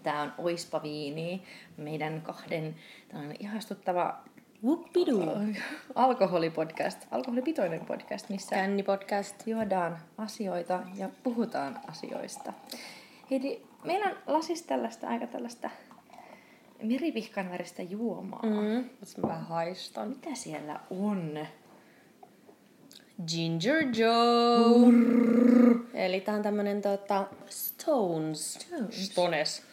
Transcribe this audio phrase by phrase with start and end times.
[0.00, 1.42] Ja tää on Oispa Viini,
[1.76, 2.74] meidän kahden
[3.08, 4.18] tällainen ihastuttava
[4.64, 5.20] Whoopidu.
[5.94, 9.46] alkoholipodcast, alkoholipitoinen podcast, missä Känni-podcast.
[9.46, 12.52] juodaan asioita ja puhutaan asioista.
[13.30, 15.70] Heidi, meillä on lasissa tällaista aika tällaista
[16.82, 18.42] merivihkan väristä juomaa.
[18.42, 18.84] Mm,
[19.22, 20.08] mä vähän haistan.
[20.08, 21.46] Mitä siellä on?
[23.26, 24.92] Ginger Joe.
[25.94, 28.54] Eli tää on tämmönen tota, Stones.
[28.54, 29.06] Stones.
[29.06, 29.69] Stones.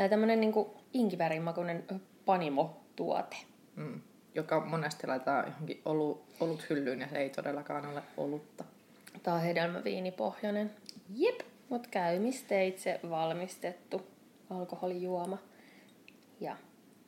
[0.00, 1.84] Ja tämmönen niinku inkivärimakuinen
[2.24, 3.36] panimo-tuote.
[3.76, 4.00] Mm.
[4.34, 8.64] Joka monesti laitetaan johonkin olu, olut hyllyyn ja se ei todellakaan ole olutta.
[9.22, 10.70] Tää on hedelmäviinipohjainen.
[11.14, 11.40] Jep.
[11.68, 14.02] Mut käymisteitse valmistettu
[14.50, 15.38] alkoholijuoma.
[16.40, 16.56] Ja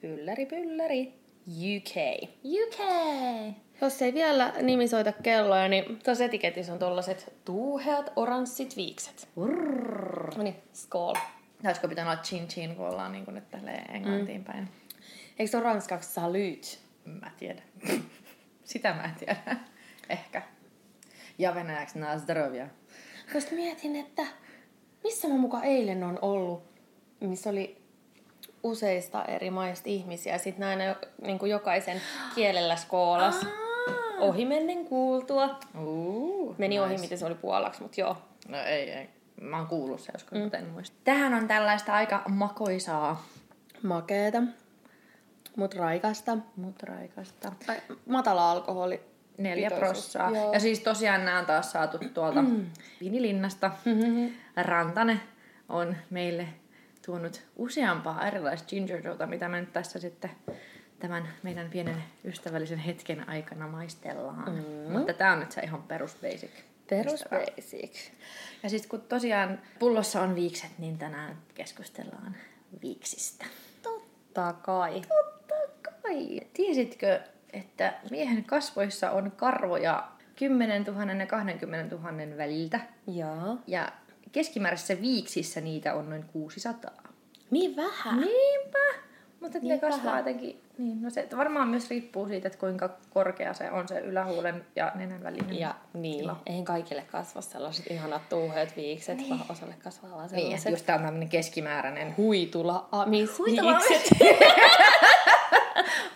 [0.02, 1.14] ylläri pylläri
[1.48, 1.96] UK.
[2.44, 2.78] UK!
[3.80, 9.28] Jos ei vielä nimi soita kelloja, niin tuossa etiketissä on tollaset tuuheat oranssit viikset.
[9.36, 10.36] Urrr.
[10.36, 11.14] No niin, skål.
[11.64, 13.44] Olisiko pitänyt olla chin chin, kun ollaan niin kuin nyt
[13.88, 14.44] englantiin mm.
[14.44, 14.68] päin?
[15.38, 16.78] Eikö se ole ranskaksi salut?
[17.04, 17.64] Mä tiedän.
[18.64, 19.36] Sitä mä en tiedä.
[20.08, 20.42] Ehkä.
[21.38, 22.66] Ja venäjäksi na zdrovia.
[23.32, 24.22] Koska mietin, että
[25.04, 26.62] missä mä mukaan eilen on ollut,
[27.20, 27.82] missä oli
[28.62, 30.38] useista eri maista ihmisiä.
[30.38, 32.00] Sitten näin niin kuin jokaisen
[32.34, 33.46] kielellä skoolas.
[34.18, 35.58] Ohimennen kuultua.
[35.78, 38.16] Uh, Meni ohi, miten se oli puolaksi, mutta joo.
[38.48, 39.08] No ei, ei.
[39.42, 40.50] Mä oon kuullut se joskus, mm.
[40.52, 40.96] en muista.
[41.04, 43.24] Tähän on tällaista aika makoisaa,
[43.82, 44.42] Makeeta,
[45.56, 46.38] mut raikasta.
[46.56, 47.52] mutta raikasta.
[47.66, 47.76] Tai
[48.06, 49.00] matala alkoholi.
[49.38, 50.30] Neljä prossaa.
[50.30, 50.52] joo.
[50.52, 52.44] Ja siis tosiaan nämä on taas saatu tuolta
[53.00, 53.70] Vinilinnasta.
[54.56, 55.20] Rantane
[55.68, 56.48] on meille
[57.06, 60.30] tuonut useampaa erilaista ginger mitä me nyt tässä sitten
[60.98, 64.52] tämän meidän pienen ystävällisen hetken aikana maistellaan.
[64.52, 64.92] Mm.
[64.92, 66.50] Mutta tämä on nyt se ihan perus basic.
[66.90, 67.40] Perus ystävä.
[67.56, 67.96] basic.
[68.62, 72.36] Ja sitten kun tosiaan pullossa on viikset, niin tänään keskustellaan
[72.82, 73.44] viiksistä.
[73.82, 75.00] Totta kai.
[75.00, 75.54] Totta
[76.02, 76.40] kai.
[76.52, 77.20] Tiesitkö,
[77.52, 82.80] että miehen kasvoissa on karvoja 10 000 ja 20 000 väliltä?
[83.06, 83.58] Joo.
[83.66, 83.92] Ja
[84.32, 86.90] keskimääräisessä viiksissä niitä on noin 600.
[87.50, 88.20] Niin vähän.
[88.20, 88.78] Niinpä!
[89.40, 90.18] Mutta niin ne Niin kasvaa vähän.
[90.18, 90.61] jotenkin...
[90.82, 94.92] Niin, no se varmaan myös riippuu siitä, että kuinka korkea se on se ylähuulen ja
[94.94, 95.58] nenän välinen.
[95.58, 96.40] Ja niin, tila.
[96.46, 99.30] eihän kaikille kasva sellaiset ihanat tuuheat viikset, niin.
[99.30, 102.14] vaan osalle kasvaa vaan Niin, että sellaiset just tää on tämmöinen keskimääräinen.
[102.16, 104.18] huitula amis Huitula viikset.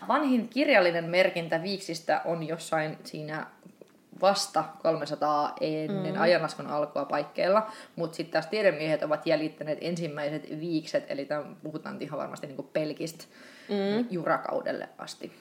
[0.08, 3.46] Vanhin kirjallinen merkintä viiksistä on jossain siinä
[4.20, 6.20] vasta 300 ennen mm.
[6.20, 12.18] ajanlaskun alkua paikkeilla, mutta sitten taas tiedemiehet ovat jäljittäneet ensimmäiset viikset, eli tämän puhutaan ihan
[12.18, 13.24] varmasti niinku pelkistä
[13.68, 14.06] mm.
[14.10, 15.32] jurakaudelle asti.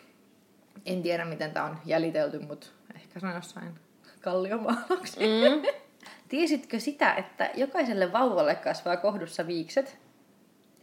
[0.86, 3.80] En tiedä, miten tämä on jäljitelty, mutta ehkä se on jossain
[4.22, 5.28] kalliomaalauksia.
[5.28, 5.62] Mm.
[6.30, 9.98] Tiesitkö sitä, että jokaiselle vauvalle kasvaa kohdussa viikset?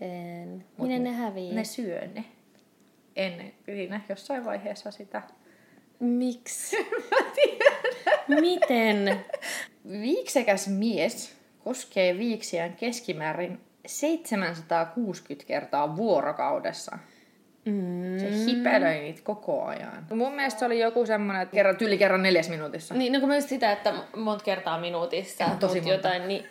[0.01, 0.65] En.
[0.79, 1.55] Minne ne hävii?
[1.55, 2.25] Ne syö ne.
[3.17, 5.23] Ennen siinä jossain vaiheessa sitä.
[6.03, 6.77] Miksi?
[8.41, 9.25] Miten?
[9.91, 16.99] Viiksekäs mies koskee viiksiään keskimäärin 760 kertaa vuorokaudessa.
[17.65, 18.19] Mm.
[18.19, 20.07] Se hipelöi niitä koko ajan.
[20.15, 22.95] Mun mielestä se oli joku semmonen, että kerran, yli kerran neljäs minuutissa.
[22.95, 25.45] Niin, no kun myös sitä, että monta kertaa minuutissa.
[25.45, 25.91] Ihan tosi monta.
[25.91, 26.45] jotain, niin...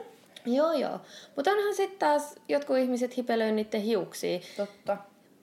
[0.56, 1.00] joo, joo.
[1.36, 4.40] Mutta onhan sitten taas jotkut ihmiset hipelöi niiden hiuksia.
[4.56, 4.96] Totta.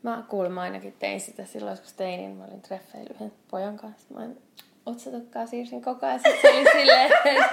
[0.04, 4.14] Mä kuulemma ainakin tein sitä silloin, kun tein, niin mä olin treffeillä yhden pojan kanssa.
[4.14, 4.38] Mä en
[4.86, 6.20] otsatukkaa siirsin koko ajan.
[6.20, 7.50] Sitten se oli silleen, että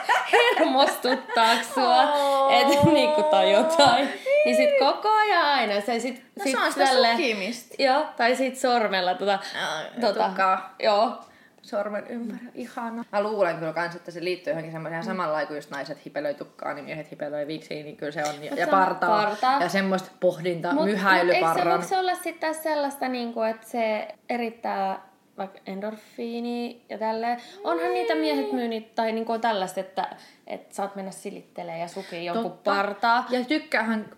[0.59, 2.53] hermostuttaako sua, Oh.
[2.53, 4.09] että niinku tai jotain.
[4.45, 5.81] Niin sit koko ajan aina.
[5.81, 7.75] Se sit, No sit se on sitä tälle- sukimista.
[7.83, 9.39] Joo, tai sit sormella tota,
[10.01, 10.75] tota Tukaa.
[10.83, 11.13] joo.
[11.67, 12.51] Sormen ympärillä.
[12.55, 13.05] Ihana.
[13.13, 15.07] Mä luulen kyllä kans, että se liittyy johonkin semmoiseen mm.
[15.07, 18.45] samalla kuin just naiset hipelöi tukkaa, niin miehet hipelöi viiksiin, niin kyllä se on.
[18.45, 19.23] Ja, ja partaa.
[19.23, 19.63] partaa.
[19.63, 21.69] Ja semmoista pohdinta, Mut, Eikö se, myhäilyparran.
[21.69, 25.07] voiko se olla sitten taas sellaista, niin kuin, että se erittää
[25.39, 27.41] vaikka endorfiini ja tälleen.
[27.65, 30.17] Onhan niitä miehet myynyt, tai niin kuin tällaista, että,
[30.47, 32.71] että saat mennä silittelemään ja sukii jonkun Totta.
[32.71, 33.27] partaa.
[33.31, 34.09] Ja tykkäähän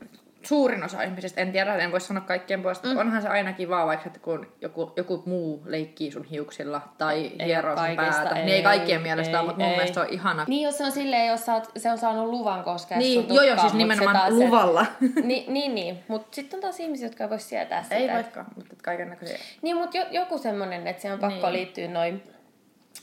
[0.43, 2.97] suurin osa ihmisistä, en tiedä, en voi sanoa kaikkien puolesta, mm.
[2.97, 7.47] onhan se aina kivaa, vaikka että kun joku, joku muu leikkii sun hiuksilla tai Ei
[7.47, 8.29] hieroo sun päätä.
[8.37, 9.77] ei, niin ei kaikkien mielestä mutta mun ei.
[9.77, 10.45] mielestä se on ihana.
[10.49, 13.45] Niin, jos se on silleen, jos oot, se on saanut luvan koskea Niin, sun joo,
[13.45, 14.87] joo, tukkaan, siis se nimenomaan taas- luvalla.
[15.23, 15.99] niin, niin, niin.
[16.09, 17.95] mutta sitten on taas ihmisiä, jotka ei voi sietää sitä.
[17.95, 19.39] ei vaikka, mutta kaiken näköisiä.
[19.63, 21.53] Niin, mutta jo, joku semmonen, että se on pakko Niin.
[21.53, 22.23] liittyä noin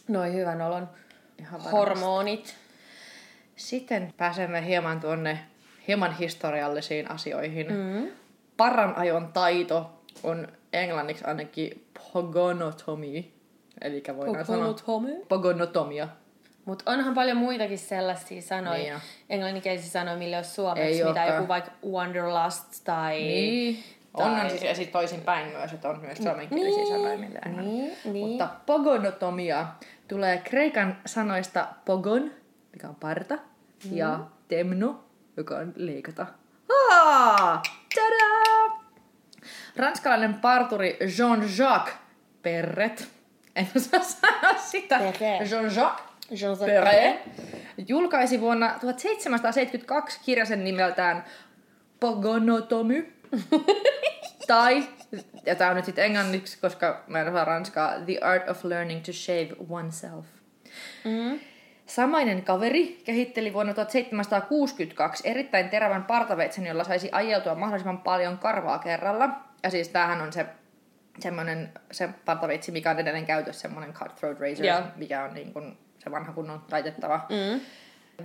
[0.08, 0.90] noi hyvän olon
[1.40, 2.56] Ihan hormonit.
[3.56, 5.40] Sitten pääsemme hieman tuonne
[5.88, 7.68] hieman historiallisiin asioihin.
[7.74, 8.08] Mm.
[8.58, 9.92] Paranajon taito
[10.24, 13.24] on englanniksi ainakin pogonotomy.
[13.82, 15.08] Eli voidaan sanoa homo.
[15.30, 16.08] pogonotomia.
[16.66, 19.00] Mutta onhan paljon muitakin sellaisia sanoja, Niin on.
[19.30, 21.36] englanninkielisiä sanoja, millä olisi suomeksi, Ei mitä olekaan.
[21.36, 23.18] joku vaikka wanderlust tai...
[23.22, 23.84] Niin.
[24.18, 27.40] Tai- On, on siis, ja sitten toisinpäin myös, että on myös suomenkielisiä Niin, sanoja, millä
[27.62, 28.28] niin, niin.
[28.28, 29.68] Mutta pogonotomia
[30.08, 32.32] tulee kreikan sanoista pogon,
[32.74, 33.98] mikä on parta, Mm.
[33.98, 35.04] ja temno,
[35.38, 36.26] joka on leikata.
[36.92, 37.62] Aa!
[37.96, 38.86] Tada!
[39.76, 41.94] Ranskalainen parturi Jean-Jacques
[42.42, 43.08] Perret,
[43.56, 45.00] en osaa sanoa sitä.
[45.00, 46.02] Jean-Jacques
[46.66, 47.20] Perret,
[47.88, 51.24] julkaisi vuonna 1772 kirjasen nimeltään
[52.00, 53.14] Pogonotomy.
[54.48, 54.84] tai,
[55.46, 59.04] ja tämä on nyt sitten englanniksi, koska mä en osaa ranskaa, The Art of Learning
[59.04, 60.26] to Shave Oneself.
[61.04, 61.40] Mm.
[61.86, 69.30] Samainen kaveri kehitteli vuonna 1762 erittäin terävän partaveitsen, jolla saisi ajeltua mahdollisimman paljon karvaa kerralla.
[69.64, 70.46] Ja siis tämähän on se
[71.20, 74.82] semmoinen se partaveitsi, mikä on edelleen käytössä, semmoinen cutthroat razor, Joo.
[74.96, 77.26] mikä on niin kuin se vanha kunnon taitettava.
[77.30, 77.62] Mm.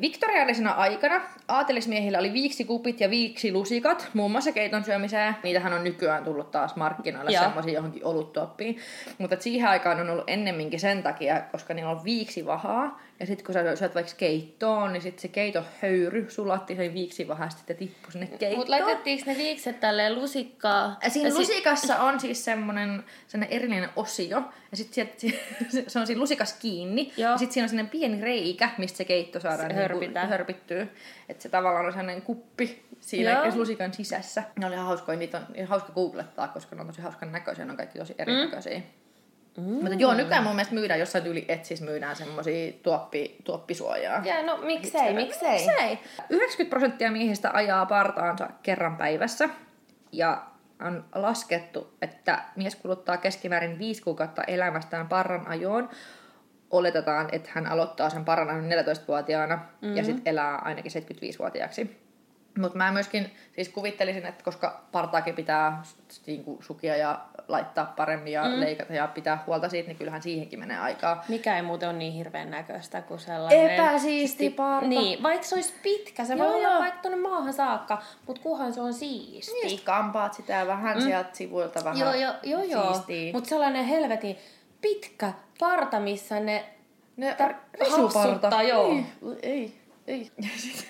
[0.01, 5.37] Viktoriaalisena aikana aatelismiehillä oli viiksikupit ja viiksilusikat, muun muassa keiton syömiseen.
[5.43, 7.43] Niitähän on nykyään tullut taas markkinoille Joo.
[7.43, 8.79] semmoisia johonkin oluttuoppiin.
[9.19, 13.01] Mutta siihen aikaan on ollut ennemminkin sen takia, koska niillä on viiksivahaa.
[13.21, 17.47] Ja sitten kun sä syöt vaikka keittoon, niin sitten se keiton höyry sulatti sen viiksivahaa
[17.47, 18.57] ja sitten tippui sinne keittoon.
[18.57, 20.99] Mutta laitettiinko ne viikset tälleen lusikkaa?
[21.05, 23.05] Ja Siinä Ja sit- lusikassa on siis semmoinen,
[23.51, 25.09] erillinen osio, ja sitten
[25.89, 27.31] se on siinä lusikas kiinni, Joo.
[27.31, 30.29] ja sitten siinä on semmoinen pieni reikä, mistä se keitto saadaan Se hörpitään.
[30.29, 30.87] hörpittyä.
[31.29, 33.57] Että se tavallaan on sellainen kuppi siinä Joo.
[33.57, 34.43] lusikan sisässä.
[34.59, 37.77] Ne oli hauskoja, niitä on hauska googlettaa, koska ne on tosi hauskan näköisiä, ne on
[37.77, 38.79] kaikki tosi erinäköisiä.
[38.79, 38.83] Mm.
[39.61, 44.23] Mutta joo, nykyään mun mielestä myydään jossain tyyli Etsissä myydään semmosia tuoppi, tuoppisuojaa.
[44.25, 45.67] Ja no miksei, miksei.
[45.67, 45.99] Miksei?
[46.31, 49.49] 90 prosenttia miehistä ajaa partaansa kerran päivässä.
[50.13, 50.43] Ja
[50.81, 55.91] on laskettu, että mies kuluttaa keskimäärin 5 kuukautta elämästään parran ajoon.
[56.71, 59.97] Oletetaan, että hän aloittaa sen parran ajon 14-vuotiaana mm-hmm.
[59.97, 62.00] ja sitten elää ainakin 75-vuotiaaksi.
[62.59, 65.83] Mutta mä myöskin siis kuvittelisin, että koska partaakin pitää
[66.27, 68.61] niinku sukia ja laittaa paremmin ja mm.
[68.61, 71.25] leikata ja pitää huolta siitä, niin kyllähän siihenkin menee aikaa.
[71.29, 73.71] Mikä ei muuten ole niin hirveän näköistä kuin sellainen...
[73.71, 74.89] Epäsiisti parta.
[74.89, 76.79] Niin, vaikka se olisi pitkä, se voi Joo, olla joo.
[76.79, 79.53] vaikka tuonne maahan saakka, mutta kunhan se on siisti.
[79.53, 81.03] Niin, sit kampaat sitä vähän mm.
[81.03, 83.05] sieltä sivuilta vähän Joo, joo, joo, joo.
[83.33, 84.37] Mutta sellainen helvetin
[84.81, 86.65] pitkä parta, missä ne...
[87.17, 88.63] Ne tar- risuparta.
[88.63, 88.89] joo.
[89.43, 89.75] Ei,
[90.07, 90.31] ei, ei.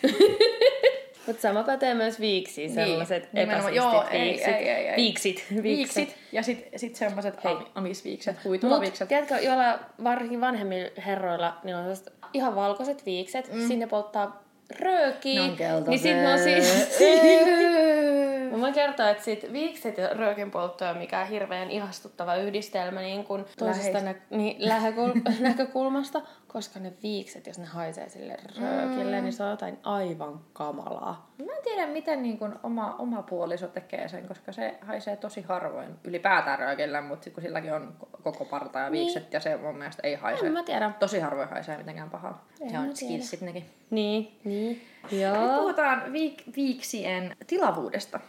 [1.27, 3.59] Mutta sama pätee myös viiksiin, Niin, sellaiset nimenomaan.
[3.75, 4.49] epäsiistit Joo, ei, viiksit.
[4.55, 4.97] ei, ei, ei.
[4.97, 5.45] Viiksit.
[5.63, 7.53] Viiksit ja sitten sit semmoiset Hei.
[7.53, 9.09] am- amisviikset, Mut huitulaviikset.
[9.09, 13.69] tiedätkö, joilla varsinkin vanhemmilla herroilla, niin on sellaiset ihan valkoiset viikset, mm.
[13.69, 14.43] sinne polttaa
[14.81, 15.89] röökiä, Ne on keltaiset.
[15.89, 16.99] niin sitten on siis...
[18.51, 23.01] Mä voin kertoa, että sit viikset ja röökin poltto ei ole mikään hirveän ihastuttava yhdistelmä
[23.01, 29.17] niin kun toisesta nä- niin, lähekul- näkökulmasta, koska ne viikset, jos ne haisee sille röökille,
[29.17, 29.23] mm.
[29.23, 31.31] niin se on jotain aivan kamalaa.
[31.47, 35.43] Mä en tiedä, miten niin kun oma, oma puoliso tekee sen, koska se haisee tosi
[35.43, 39.33] harvoin ylipäätään röökillä, mutta kun silläkin on ko- koko parta ja viikset niin.
[39.33, 40.47] ja se mun mielestä ei haise.
[40.47, 40.91] En mä tiedä.
[40.99, 42.45] Tosi harvoin haisee mitenkään pahaa.
[42.61, 43.65] En Ja mä on skillsit nekin.
[43.91, 44.83] Niin, niin.
[45.11, 45.59] Nyt Joo.
[45.59, 48.21] puhutaan viik- viiksien tilavuudesta.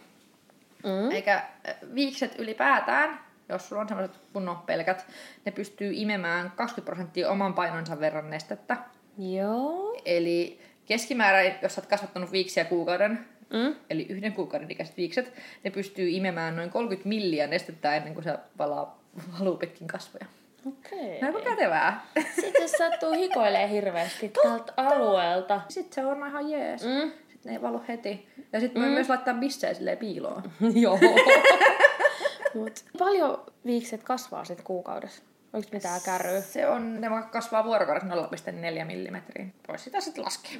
[0.84, 1.10] Mm.
[1.10, 5.06] Eikä äh, viikset ylipäätään, jos sulla on sellaiset kunnon pelkät,
[5.44, 8.76] ne pystyy imemään 20 prosenttia oman painonsa verran nestettä.
[9.18, 10.00] Joo.
[10.04, 13.18] Eli keskimäärin, jos sä oot kasvattanut viiksiä kuukauden,
[13.52, 13.74] Mm.
[13.90, 15.32] eli yhden kuukauden ikäiset viikset,
[15.64, 19.02] ne pystyy imemään noin 30 milliä nestettä ennen kuin se valaa,
[19.40, 20.26] valuu pitkin kasvoja.
[20.66, 21.20] Okei.
[21.20, 22.06] No aika kätevää.
[22.40, 25.60] Sitten jos sattuu hikoilee hirveästi tältä alueelta.
[25.68, 26.84] Sitten se on ihan jees.
[26.84, 27.12] Mm.
[27.42, 28.28] Sitten ne ei valu heti.
[28.52, 28.86] Ja sitten mm.
[28.86, 30.42] voi myös laittaa bissejä silleen piiloon.
[30.82, 30.98] Joo.
[32.54, 35.22] Mut paljon viikset kasvaa sit kuukaudessa?
[35.52, 36.40] Onko mitään kärryä?
[36.40, 38.08] Se on, ne kasvaa vuorokaudessa
[38.78, 39.46] 0,4 millimetriä.
[39.68, 40.58] Voisi sitä sitten laskea.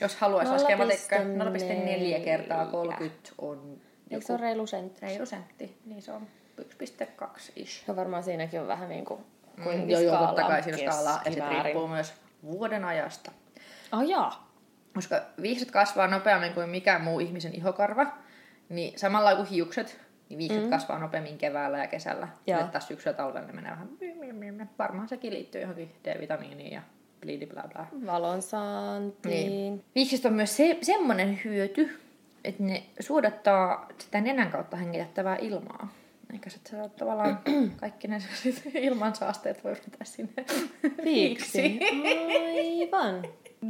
[0.00, 3.80] Jos haluaisi laskea matikka, 0,4 kertaa 30 on
[4.10, 5.00] Eikö se ole reilu sentti?
[5.02, 5.78] reilu sentti.
[5.84, 6.26] Niin se on
[6.60, 7.88] 1,2 ish.
[7.88, 11.12] No varmaan siinäkin on vähän niinku kuin Mm, joo, joo, totta kai siinä skaalaa.
[11.12, 11.64] Ja sitten keskimäärin.
[11.64, 13.32] riippuu myös vuoden ajasta.
[13.92, 14.45] Ah jaa.
[14.96, 18.06] Koska viikset kasvaa nopeammin kuin mikään muu ihmisen ihokarva,
[18.68, 20.70] niin samalla kuin hiukset, niin viikset mm.
[20.70, 22.28] kasvaa nopeammin keväällä ja kesällä.
[22.46, 22.62] Joo.
[22.62, 23.88] Nyt taas syksyllä talvella ne menee vähän...
[24.78, 26.82] Varmaan sekin liittyy johonkin D-vitamiiniin ja
[27.20, 27.86] blidi bla bla.
[28.06, 29.82] Valon saantiin.
[29.94, 30.20] Niin.
[30.24, 32.00] On myös se, semmoinen hyöty,
[32.44, 35.88] että ne suodattaa sitä nenän kautta hengitettävää ilmaa.
[36.32, 36.58] Eikä sä
[36.98, 37.38] tavallaan
[37.80, 38.18] kaikki ne
[38.74, 40.44] ilmansaasteet voi vetää sinne
[41.04, 41.80] Viiksi.
[42.90, 43.24] Aivan.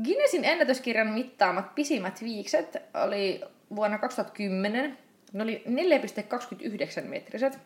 [0.04, 3.40] Guinnessin ennätyskirjan mittaamat pisimmät viikset oli
[3.76, 4.98] vuonna 2010.
[5.32, 7.58] Ne oli 4,29 metriset.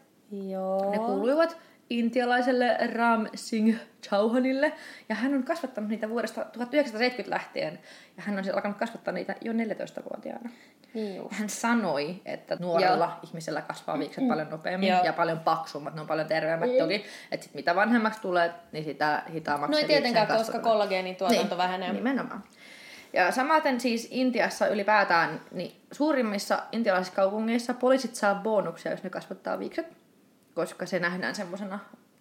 [0.51, 0.91] Joo.
[0.91, 1.57] Ne kuuluivat
[1.91, 4.73] intialaiselle Ram Singh Chauhanille.
[5.09, 7.79] Ja hän on kasvattanut niitä vuodesta 1970 lähtien.
[8.17, 10.51] Ja hän on siis alkanut kasvattaa niitä jo 14-vuotiaana.
[10.95, 11.33] Niin just.
[11.33, 13.29] Hän sanoi, että nuorella Joo.
[13.29, 15.05] ihmisellä kasvaa viikset paljon nopeammin Joo.
[15.05, 17.05] ja paljon paksummat, ne on paljon terveemmät toki.
[17.33, 20.63] Että sit mitä vanhemmaksi tulee, niin sitä hitaammaksi No ei tietenkään, koska kasvaminen.
[20.63, 21.93] kollageenin tuotanto vähenee.
[21.93, 22.45] Nimenomaan.
[23.13, 29.59] Ja samaten siis Intiassa ylipäätään, niin suurimmissa intialaisissa kaupungeissa poliisit saa bonuksia, jos ne kasvattaa
[29.59, 29.87] viikset,
[30.55, 31.79] koska se nähdään semmoisena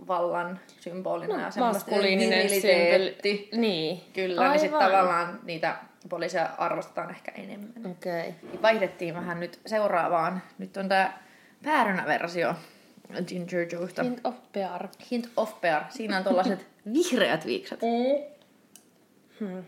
[0.08, 3.50] vallan symbolina No, ja semmoista viriliteetti.
[3.54, 4.02] Niin.
[4.14, 4.92] Kyllä, niin sitten Aivan.
[4.92, 5.76] tavallaan niitä
[6.10, 7.92] poliiseja arvostetaan ehkä enemmän.
[7.92, 8.36] Okei.
[8.42, 10.42] Niin Vaihdettiin vähän nyt seuraavaan.
[10.58, 11.24] Nyt on tää
[11.64, 12.56] päärynäversio
[13.28, 14.04] Ginger Joesta.
[14.04, 14.88] Hint of pear.
[15.12, 15.84] Hint of pear.
[15.90, 17.80] Siinä on tollaset vihreät viikset.
[19.40, 19.64] Hmm.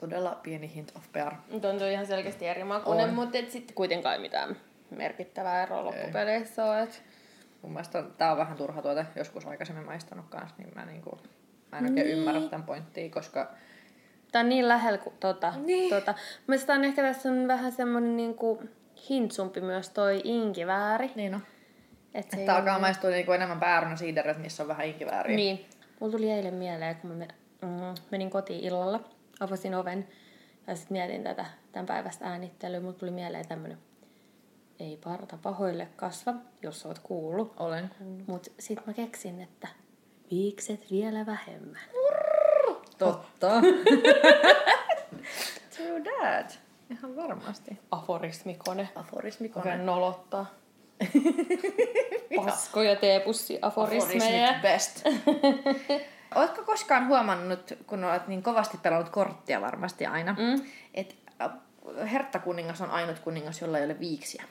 [0.00, 1.34] Todella pieni hint of pear.
[1.50, 4.56] Tuntuu ihan selkeästi eri makuinen, mutta sitten kuitenkaan mitään
[4.90, 6.82] merkittävää eroa loppupeleissä ole.
[6.82, 7.02] Et...
[7.62, 9.06] Mun mielestä tää on vähän turha tuote.
[9.16, 11.18] Joskus aikaisemmin maistanut kanssa, niin mä, niinku,
[11.72, 12.18] mä en oikein niin.
[12.18, 13.52] ymmärrä tämän pointtia, koska
[14.32, 15.52] Tää on niin lähellä kuin tota.
[15.56, 15.90] Niin.
[15.90, 16.14] tota.
[16.46, 18.62] Mielestäni ehkä tässä on vähän semmonen niinku
[19.10, 21.10] hintsumpi myös toi inkivääri.
[21.14, 21.40] niin on.
[22.14, 25.36] Et se Että alkaa ole- maistua niinku enemmän päärynä siiderit, missä on vähän inkivääriä.
[25.36, 25.66] Niin.
[26.00, 27.24] Mulla tuli eilen mieleen, kun mä
[27.62, 29.00] mm, menin kotiin illalla,
[29.40, 30.08] avasin oven
[30.66, 32.80] ja sitten mietin tätä tämän päivästä äänittelyä.
[32.80, 33.78] Mulla tuli mieleen tämmönen,
[34.80, 37.52] ei parta pahoille kasva, jos oot kuullut.
[37.58, 37.90] Olen.
[38.26, 39.68] Mut sit mä keksin, että
[40.30, 41.80] viikset vielä vähemmän.
[42.98, 43.48] Totta.
[45.76, 46.60] True that.
[46.90, 47.78] Ihan varmasti.
[47.90, 48.88] Aforismikone.
[48.94, 49.70] Aforismikone.
[49.70, 50.46] Oikein nolottaa.
[52.36, 54.48] Paskoja teepussi aforismeja.
[54.48, 55.02] Aforismit best.
[56.34, 60.62] Oletko koskaan huomannut, kun olet niin kovasti pelannut korttia varmasti aina, Mm.
[60.94, 61.14] että
[62.12, 64.44] herttakuningas on ainut kuningas, jolla ei ole viiksiä?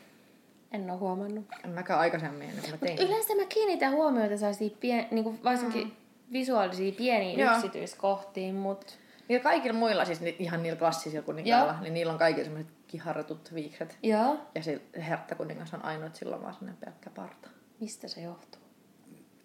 [0.71, 1.45] En oo huomannut.
[1.63, 3.00] En mäkään aikaisemmin, ennen kuin mä tein.
[3.00, 5.91] Yleensä mä kiinnitän huomiota sellaisiin pien, niin kuin varsinkin mm.
[6.33, 7.53] visuaalisiin pieniin Joo.
[7.55, 8.93] yksityiskohtiin, mutta
[9.27, 13.53] Niillä kaikilla muilla, siis ni- ihan niillä klassisilla kuninkailla, niin niillä on kaikilla semmoiset kiharretut
[13.53, 13.97] viikset.
[14.03, 14.38] joo.
[14.55, 17.50] Ja se herttakuningas on ainut, sillä on vaan semmoinen pelkkä parta.
[17.79, 18.62] Mistä se johtuu?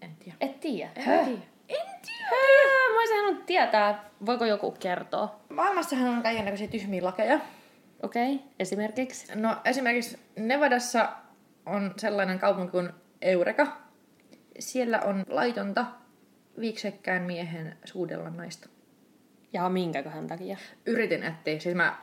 [0.03, 0.37] En tiedä.
[0.41, 0.91] Et tiedä.
[0.97, 1.25] En Höh?
[1.25, 1.43] tiedä.
[1.69, 2.31] En tiedä.
[2.93, 4.11] Mä olisin halunnut tietää.
[4.27, 5.41] Voiko joku kertoa?
[5.49, 7.41] Maailmassahan on kaikenlaisia tyhmiä lakeja.
[8.03, 8.47] Okei, okay.
[8.59, 9.35] esimerkiksi.
[9.35, 11.09] No esimerkiksi Nevadassa
[11.67, 12.91] on sellainen kaupunki kuin
[13.23, 13.83] Eureka.
[14.59, 15.87] Siellä on laitonta
[16.61, 18.69] viiksekkään miehen suudella naista.
[19.53, 20.57] Ja minkäköhän takia?
[20.87, 21.99] Yritin etsiä, siis mä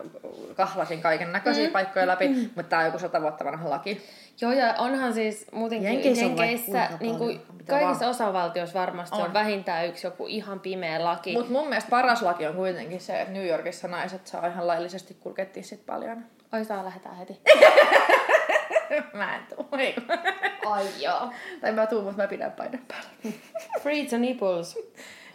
[0.55, 1.73] kahlasin kaiken näköisiä mm.
[1.73, 2.35] paikkoja läpi, mm.
[2.35, 4.01] mutta tää on joku sata vuotta vanha laki.
[4.41, 8.09] Joo, ja onhan siis muutenkin Jenkeissä Jenkeissä, niin kuin kaikissa vaan.
[8.09, 9.21] osavaltioissa varmasti on.
[9.21, 9.33] On.
[9.33, 11.33] vähintään yksi joku ihan pimeä laki.
[11.33, 15.13] Mutta mun mielestä paras laki on kuitenkin se, että New Yorkissa naiset saa ihan laillisesti
[15.13, 16.25] kulkea tissit paljon.
[16.53, 17.41] Oi, saa lähetään heti.
[19.13, 19.95] mä en tuu, ei.
[20.65, 21.29] Ai joo.
[21.61, 23.09] tai mä tuun, mutta mä pidän paidan päällä.
[23.81, 24.77] Free to nipples.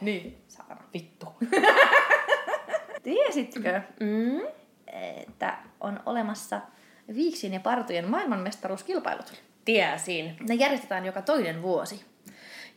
[0.00, 0.83] niin, saana.
[0.94, 1.26] Vittu.
[3.02, 4.40] Tiesitkö, Mm?
[5.26, 6.61] että on olemassa
[7.14, 9.42] viiksien ja partujen maailmanmestaruuskilpailut?
[9.64, 10.37] Tiesin.
[10.49, 12.04] Ne järjestetään joka toinen vuosi.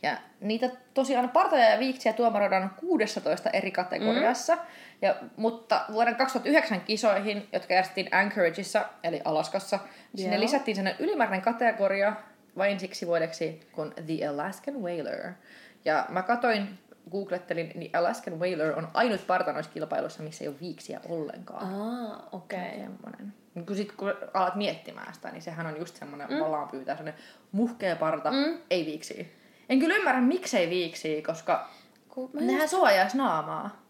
[0.02, 4.54] Ja niitä tosiaan partoja ja viiksiä tuomaroidaan 16 eri kategoriassa.
[4.54, 4.60] Mm.
[5.02, 9.78] Ja, mutta vuoden 2009 kisoihin, jotka järjestettiin Anchorageissa, eli Alaskassa,
[10.12, 12.12] niin sinne lisättiin sellainen ylimääräinen kategoria
[12.58, 15.32] vain siksi vuodeksi kuin The Alaskan Whaler.
[15.84, 16.78] Ja mä katoin,
[17.10, 21.74] googlettelin, niin Alaskan Whaler on ainut parta noissa kilpailuissa, missä ei ole viiksiä ollenkaan.
[21.74, 22.58] Aa, okei.
[22.58, 22.78] Okay.
[22.78, 23.34] Semmoinen.
[23.54, 26.40] Niin kun, sit, kun alat miettimään sitä, niin sehän on just semmoinen mm.
[26.40, 27.20] vallaan pyytää semmoinen
[27.52, 28.58] muhkea parta, mm.
[28.70, 29.24] ei viiksiä.
[29.68, 31.70] En kyllä ymmärrä, miksei viiksiä, koska
[32.08, 33.82] Kun mä nehän just, suojaisi naamaa.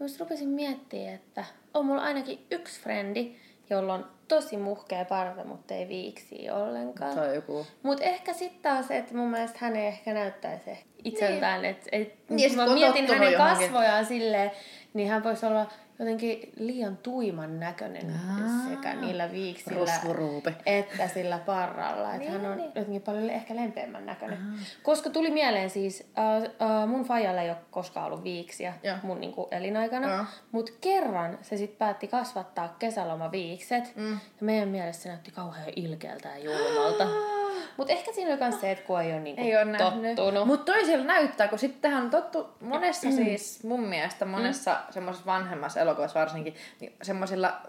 [0.00, 3.36] mä just rupesin miettimään, että on mulla ainakin yksi frendi,
[3.72, 7.18] jolla on tosi muhkea parta, mutta ei viiksiä ollenkaan.
[7.18, 7.66] On joku...
[7.82, 11.62] Mut ehkä sitten taas se, että mun mielestä hän ei ehkä näyttäisi ehkä itseltään.
[11.62, 11.70] Niin.
[11.70, 13.60] Et, et, Niin, kun mä mietin hänen johonkin.
[13.66, 14.50] kasvojaan silleen,
[14.94, 15.66] niin hän voisi olla
[16.02, 18.70] jotenkin liian tuiman näköinen Aa.
[18.70, 20.54] sekä niillä viiksillä Rosvoruupe.
[20.66, 22.14] että sillä parralla.
[22.14, 24.38] Että hän on jotenkin paljon ehkä lempeämmän näköinen.
[24.82, 28.96] Koska tuli mieleen siis, äh, äh, mun faijalla ei ole koskaan ollut viiksiä Joo.
[29.02, 30.14] mun niinku, elinaikana.
[30.14, 30.24] Joo.
[30.52, 33.96] Mutta kerran se sitten päätti kasvattaa kesälomaviikset.
[33.96, 34.12] Mm.
[34.12, 37.41] Ja meidän mielestä se näytti kauhean ilkeältä ja julmalta.
[37.76, 40.46] Mutta ehkä siinä on myös se, että kun ei ole niinku Ei ole tottunut.
[40.46, 44.92] Mutta toisella näyttää, kun sittenhän on tottu monessa siis, mun mielestä monessa mm.
[44.92, 47.60] semmoisessa vanhemmassa elokuvassa varsinkin, niin semmoisilla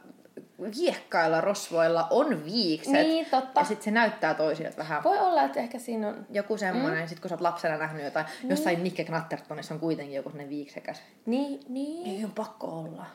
[0.80, 2.94] viekkailla rosvoilla on viikset.
[2.94, 3.60] Niin, totta.
[3.62, 5.04] Ja sitten se näyttää toisilta vähän.
[5.04, 6.26] Voi olla, että ehkä siinä on...
[6.30, 7.08] Joku semmoinen, mm.
[7.08, 8.50] sit kun sä oot lapsena nähnyt jotain, niin.
[8.50, 11.02] jossain Nikke Knattertonissa on kuitenkin joku semmoinen viiksekäs.
[11.26, 12.18] Niin, niin.
[12.18, 13.06] Ei on pakko olla.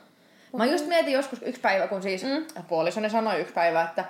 [0.57, 2.65] Mä just mietin joskus yksi päivä, kun siis mm.
[2.69, 4.05] puolisoni sanoi yksi päivä, että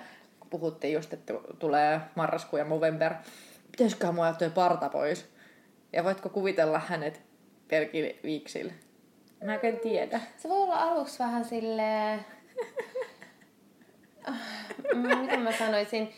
[0.50, 3.14] puhuttiin just, että tulee marraskuu ja november,
[3.72, 5.28] pitäisiköhän mua toi parta pois?
[5.92, 7.22] Ja voitko kuvitella hänet
[7.68, 8.72] pelkillä viiksillä?
[9.44, 10.20] Mä en tiedä.
[10.36, 12.24] Se voi olla aluksi vähän silleen...
[14.24, 14.34] Ah,
[14.94, 16.12] mm, Miten mä sanoisin?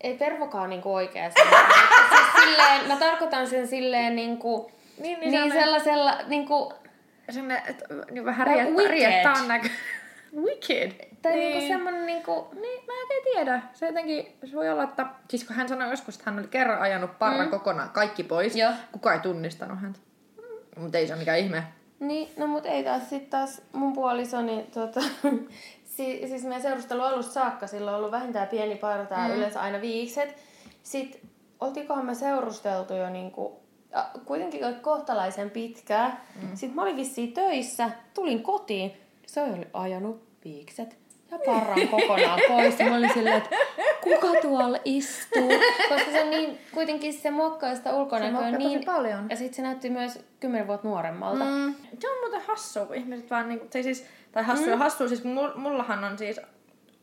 [0.00, 1.56] Ei pervokaan niinku oikea sana.
[2.08, 4.70] siis silleen, mä tarkoitan sen silleen niinku...
[4.98, 6.72] Niin, Niin, niin sellaisella niinku...
[7.30, 8.90] Sellainen, että niin vähän Like riettaa, wicked.
[8.92, 9.68] riettaa näkö.
[10.36, 10.92] Wicked.
[11.22, 11.50] Tai niin.
[11.52, 12.48] niinku semmonen niinku...
[12.54, 13.62] Niin, mä en tiedä.
[13.72, 15.06] Se jotenkin, se voi olla, että...
[15.28, 17.50] Siis kun hän sanoi joskus, että hän oli kerran ajanut parran mm.
[17.50, 18.56] kokonaan kaikki pois.
[18.56, 18.72] Joo.
[18.92, 19.98] Kuka ei tunnistanut häntä.
[20.36, 20.82] Mm.
[20.82, 21.62] Mutta ei se ole mikään ihme.
[22.00, 25.00] Niin, no mut ei taas sit taas mun puoliso, niin tota,
[25.96, 29.34] si, siis meidän seurustelu alusta saakka sillä on ollut vähintään pieni parta Mm.
[29.34, 30.36] yleensä aina viikset.
[30.82, 31.20] Sitten
[31.60, 33.60] oltiinkohan me seurusteltu jo niinku,
[34.24, 36.20] kuitenkin kohtalaisen pitkään.
[36.42, 36.48] Mm.
[36.54, 38.92] Sitten mä olin vissiin töissä, tulin kotiin,
[39.32, 40.98] se oli ajanut viikset
[41.30, 42.78] ja parran kokonaan pois.
[42.78, 43.50] Mä olin silleen, että
[44.02, 45.48] kuka tuolla istuu?
[45.88, 48.84] Koska se on niin, kuitenkin se muokkaa sitä ulkonäköä tosi niin...
[48.84, 49.26] paljon.
[49.30, 51.44] Ja sitten se näytti myös kymmenen vuotta nuoremmalta.
[51.44, 51.74] Mm.
[52.00, 54.72] Se on muuten hassua, kun ihmiset vaan niinku, se siis, tai hassua mm.
[54.72, 56.40] ja hassua, siis mul- mullahan on siis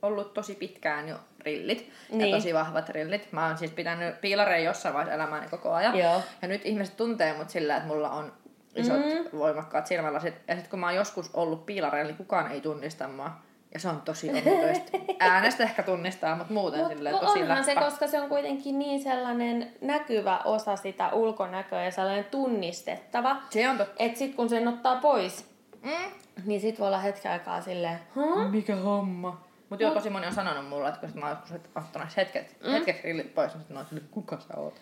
[0.01, 1.89] ollut tosi pitkään jo rillit.
[2.11, 2.29] Niin.
[2.29, 3.31] Ja tosi vahvat rillit.
[3.31, 5.97] Mä oon siis pitänyt piilareja jossain vaiheessa elämääni koko ajan.
[5.97, 6.21] Joo.
[6.41, 8.33] Ja nyt ihmiset tuntee mut sillä, että mulla on
[8.75, 9.39] isot mm.
[9.39, 10.33] voimakkaat silmälasit.
[10.47, 13.31] Ja sitten kun mä oon joskus ollut piilareilla, niin kukaan ei tunnista mua.
[13.73, 14.97] Ja se on tosi omituista.
[15.19, 17.85] Äänestä ehkä tunnistaa, mutta muuten Mut, silleen mut tosi onhan se, läppä.
[17.89, 23.35] koska se on kuitenkin niin sellainen näkyvä osa sitä ulkonäköä ja sellainen tunnistettava.
[23.49, 23.93] Se on totta.
[24.03, 25.49] Että sit kun sen ottaa pois,
[25.83, 26.11] Mm.
[26.45, 28.51] niin sit voi olla hetken aikaa silleen, huh?
[28.51, 29.43] Mikä homma?
[29.69, 32.55] Mutta joo, tosi moni on sanonut mulle, että kun sit mä oon joskus ottanut hetket,
[32.65, 32.71] mm.
[32.71, 34.73] hetkeksi rillit pois, niin sitten mä oon silleen, kuka sä oot?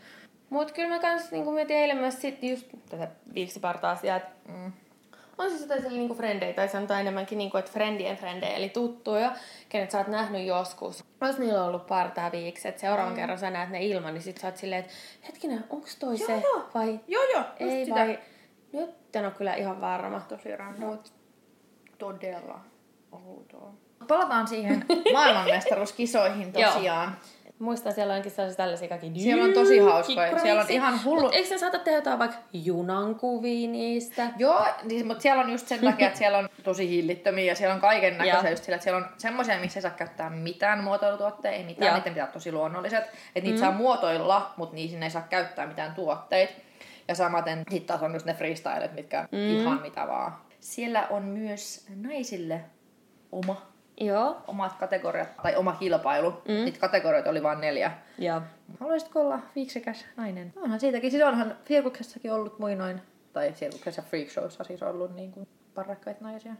[0.50, 4.72] Mut kyllä mä kans niinku mietin eilen myös sit just tätä viiksiparta-asiaa, että Mm.
[5.38, 9.32] on siis jotain niinku frendejä, tai sanotaan enemmänkin niinku, että friendien frendejä, eli tuttuja,
[9.70, 11.04] kenet sä oot nähnyt joskus.
[11.22, 13.16] Jos niillä on ollut partaa viikset, seuraavan mm.
[13.20, 14.94] kerran sä näet ne ilman, niin sit sä oot silleen, että
[15.28, 16.34] hetkinen, onks toi Joo, se?
[16.44, 16.70] joo.
[16.74, 17.96] Vai Joo, joo, just ei sitä.
[18.00, 18.20] vai...
[18.74, 20.20] Nyt en ole kyllä ihan varma.
[20.20, 20.90] Tosi random.
[20.90, 21.14] Mut
[21.98, 22.60] todella
[23.12, 23.74] outoa.
[24.08, 27.18] Palataan siihen maailmanmestaruuskisoihin tosiaan.
[27.60, 30.40] Muistan, siellä onkin sellaisia tällaisia kaikki Siellä on tosi hauskoja.
[30.40, 34.30] Siellä on ihan hullu- Mut eikö ne saata tehdä jotain vaikka junankuvia niistä?
[34.38, 37.76] Joo, siis, mutta siellä on just sen takia, että siellä on tosi hillittömiä ja siellä
[37.76, 41.58] on kaiken näköisiä just sillä, että siellä on semmoisia, missä ei saa käyttää mitään muotoilutuotteita,
[41.58, 43.04] ei mitään, niiden pitää olla tosi luonnolliset.
[43.04, 43.60] Että niitä mm.
[43.60, 46.54] saa muotoilla, mutta niihin ei saa käyttää mitään tuotteita.
[47.08, 49.38] Ja samaten sitten taas on just ne freestylet, mitkä mm.
[49.38, 50.38] ihan mitä vaan.
[50.60, 52.62] Siellä on myös naisille
[53.32, 53.62] oma,
[54.02, 54.38] Joo.
[54.48, 56.32] omat kategoriat, tai oma kilpailu.
[56.32, 56.54] Mm.
[56.54, 57.92] Niitä kategorioita oli vain neljä.
[58.18, 58.42] Joo.
[58.80, 60.54] Haluaisitko olla viiksekäs nainen?
[60.56, 63.02] Onhan siitäkin, siis onhan Firkuksessakin ollut muinoin,
[63.34, 66.54] tai Firkuksessa Freak Showssa siis ollut niin kuin parrakkaita naisia.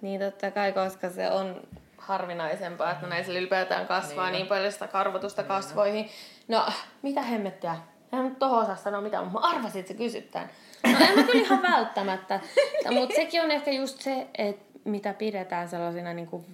[0.00, 1.62] Niin totta kai, koska se on
[1.98, 6.08] harvinaisempaa, että naisilla ylipäätään kasvaa niin, niin paljon sitä karvotusta kasvoihin.
[6.48, 6.66] No,
[7.02, 7.76] mitä hemmettiä?
[8.12, 10.50] En nyt tohon osaa sanoa mitään, mutta mä arvasin, että se kysytään.
[10.84, 12.40] No en mä kyllä ihan välttämättä.
[12.90, 16.44] Mutta sekin on ehkä just se, että mitä pidetään sellaisina niin kuin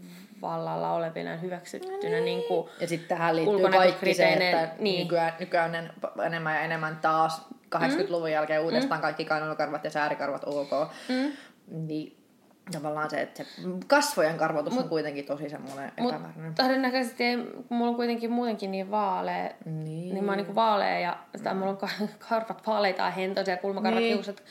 [0.42, 4.78] vallalla olevina hyväksyttynä niin kuin Ja sitten tähän liittyy kaikki se, että niin.
[4.78, 5.02] niin.
[5.02, 5.92] nykyään, nykyään
[6.26, 10.70] enemmän ja enemmän taas 80-luvun jälkeen uudestaan kaikki kainalokarvat ja säärikarvat ok.
[11.08, 11.32] Mm.
[11.86, 12.16] Niin
[12.72, 13.50] tavallaan se, että se
[13.86, 16.44] kasvojen karvotus Mut, on kuitenkin tosi semmoinen epämääräinen.
[16.46, 20.14] Mutta todennäköisesti ei, kun mulla on kuitenkin muutenkin niin vaalea, Niin.
[20.14, 21.88] niin mä oon niinku vaalea ja sitä mulla on ka-
[22.28, 24.12] karvat vaaleita ja hentoisia, kulmakarvat, Niin.
[24.14, 24.42] hiukset,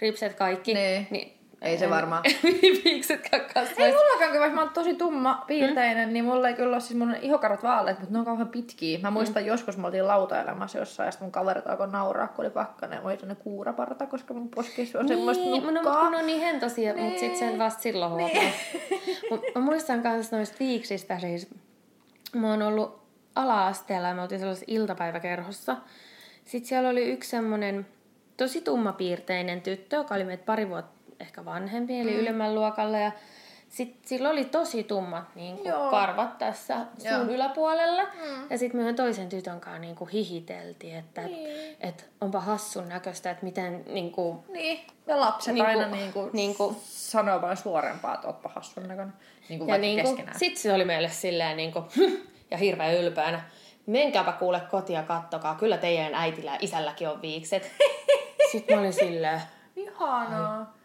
[0.00, 0.74] ripset, kaikki.
[0.74, 1.06] Niin.
[1.10, 2.22] niin Ei se varmaan.
[2.84, 3.96] Viiksetkään Ei kasvaisi.
[3.96, 6.12] mullakaan, kun vaikka mä oon tosi tumma piirteinen, mm.
[6.12, 8.98] niin mulla ei kyllä ole siis mun ihokarvat vaaleat, mutta ne on kauhean pitkiä.
[8.98, 9.46] Mä muistan mm.
[9.46, 12.98] joskus, me oltiin lautaelämässä jossain, ja sitten mun kaverit alkoi nauraa, kun oli pakkanen.
[13.02, 15.82] Mä olin sellainen kuuraparta, koska mun poskissa on semmoista Niin, no, nukkaa.
[15.92, 17.04] mutta kun ne on niin hentosia, niin.
[17.04, 17.50] mutta sitten Niin.
[17.50, 18.52] sen vasta silloin huomaa.
[19.30, 21.48] Mut mä muistan myös noista viiksistä siis.
[22.34, 23.02] Mä oon ollut
[23.34, 25.76] ala-asteella ja me oltiin sellaisessa iltapäiväkerhossa.
[26.44, 27.86] Sitten siellä oli yksi semmonen
[28.36, 32.18] tosi tummapiirteinen tyttö, joka oli meitä pari vuotta ehkä vanhempi, eli mm.
[32.18, 32.98] ylemmän luokalla.
[32.98, 33.12] Ja
[33.68, 35.90] sitten sillä oli tosi tummat niin kuin Joo.
[35.90, 37.16] karvat tässä Joo.
[37.16, 38.02] suun yläpuolella.
[38.04, 38.46] Mm.
[38.50, 41.50] Ja sitten me toisen tytön kanssa niin kuin hihiteltiin, että Niin.
[41.60, 44.80] et, et onpa hassun näköistä, että miten niin kuin, Niin.
[45.06, 49.14] Ja lapset Niinku- aina niinku, niinku- sanoo vaan suorempaa, että ootpa hassun näköinen.
[49.48, 50.38] Niinku Ja vaikka niinku, keskenään.
[50.38, 51.84] sit se oli meille silleen niinku,
[52.50, 53.40] ja hirveän ylpeänä.
[53.86, 57.70] Menkääpä kuule kotia kattokaa, kyllä teidän äitillä ja isälläkin on viikset.
[58.52, 59.40] Sitten mä olin silleen,
[59.76, 60.76] Ihanaa.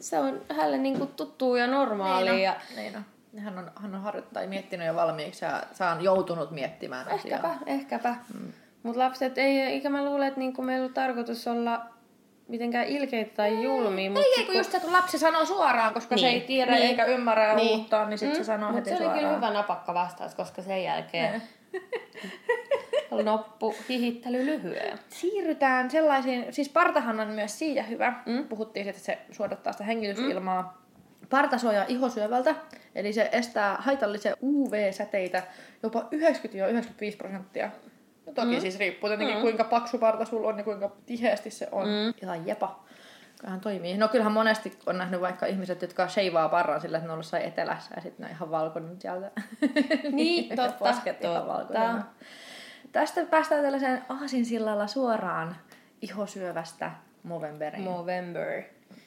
[0.00, 2.32] Se on hänelle niinku tuttuu ja normaalia.
[2.32, 2.76] Niin ja on.
[2.76, 3.04] Niin on.
[3.38, 7.36] Hän on, hän on harjoittanut ja miettinyt jo valmiiksi ja sä on joutunut miettimään asiaa.
[7.36, 8.16] ehkäpä, ehkäpä.
[8.34, 8.52] Mm.
[8.82, 11.80] Mutta lapset, ei, eikä mä luule, että niinku meillä on tarkoitus olla
[12.48, 14.10] mitenkään ilkeitä tai julmia.
[14.10, 16.34] Mut Ei, ei, kun just se, kun lapsi sanoo suoraan, koska se Niin.
[16.34, 16.82] ei tiedä Niin.
[16.86, 17.78] eikä ymmärrä ja Niin.
[17.78, 19.18] uuttaa, niin sitten se sanoo Mut heti se oli suoraan.
[19.24, 21.42] kyllä hyvä napakka vastaus, koska sen jälkeen
[23.24, 24.98] noppu hihittely lyhyen.
[25.08, 28.22] Siirrytään sellaisiin, siis partahan on myös siitä hyvä.
[28.26, 28.48] Mm.
[28.48, 30.62] Puhuttiin siitä, että se suodattaa sitä hengitysilmaa.
[30.62, 31.28] Mm.
[31.30, 32.54] Parta suojaa ihosyövältä,
[32.94, 35.42] eli se estää haitallisia UV-säteitä
[35.82, 37.70] jopa 90-95 prosenttia.
[38.26, 38.60] No toki mm.
[38.60, 39.42] siis riippuu tietenkin mm.
[39.42, 41.86] kuinka paksu parta sulla on ja kuinka tiheästi se on.
[41.86, 42.14] Mm.
[42.22, 42.84] Ihan jepa.
[43.44, 43.96] Kyllähän toimii.
[43.96, 47.46] No kyllähän monesti on nähnyt vaikka ihmiset, jotka sheivaa parran sillä, että ne on ollut
[47.46, 49.30] etelässä ja sitten ne on ihan valkoinen sieltä.
[50.12, 50.84] Niin, totta.
[50.84, 51.36] Posket totta.
[51.36, 52.02] ihan valkoinen.
[52.92, 55.56] Tästä päästään tällaiseen aasinsillalla suoraan
[56.02, 56.90] ihosyövästä
[57.22, 57.84] Movemberiin.
[57.84, 58.62] Movember.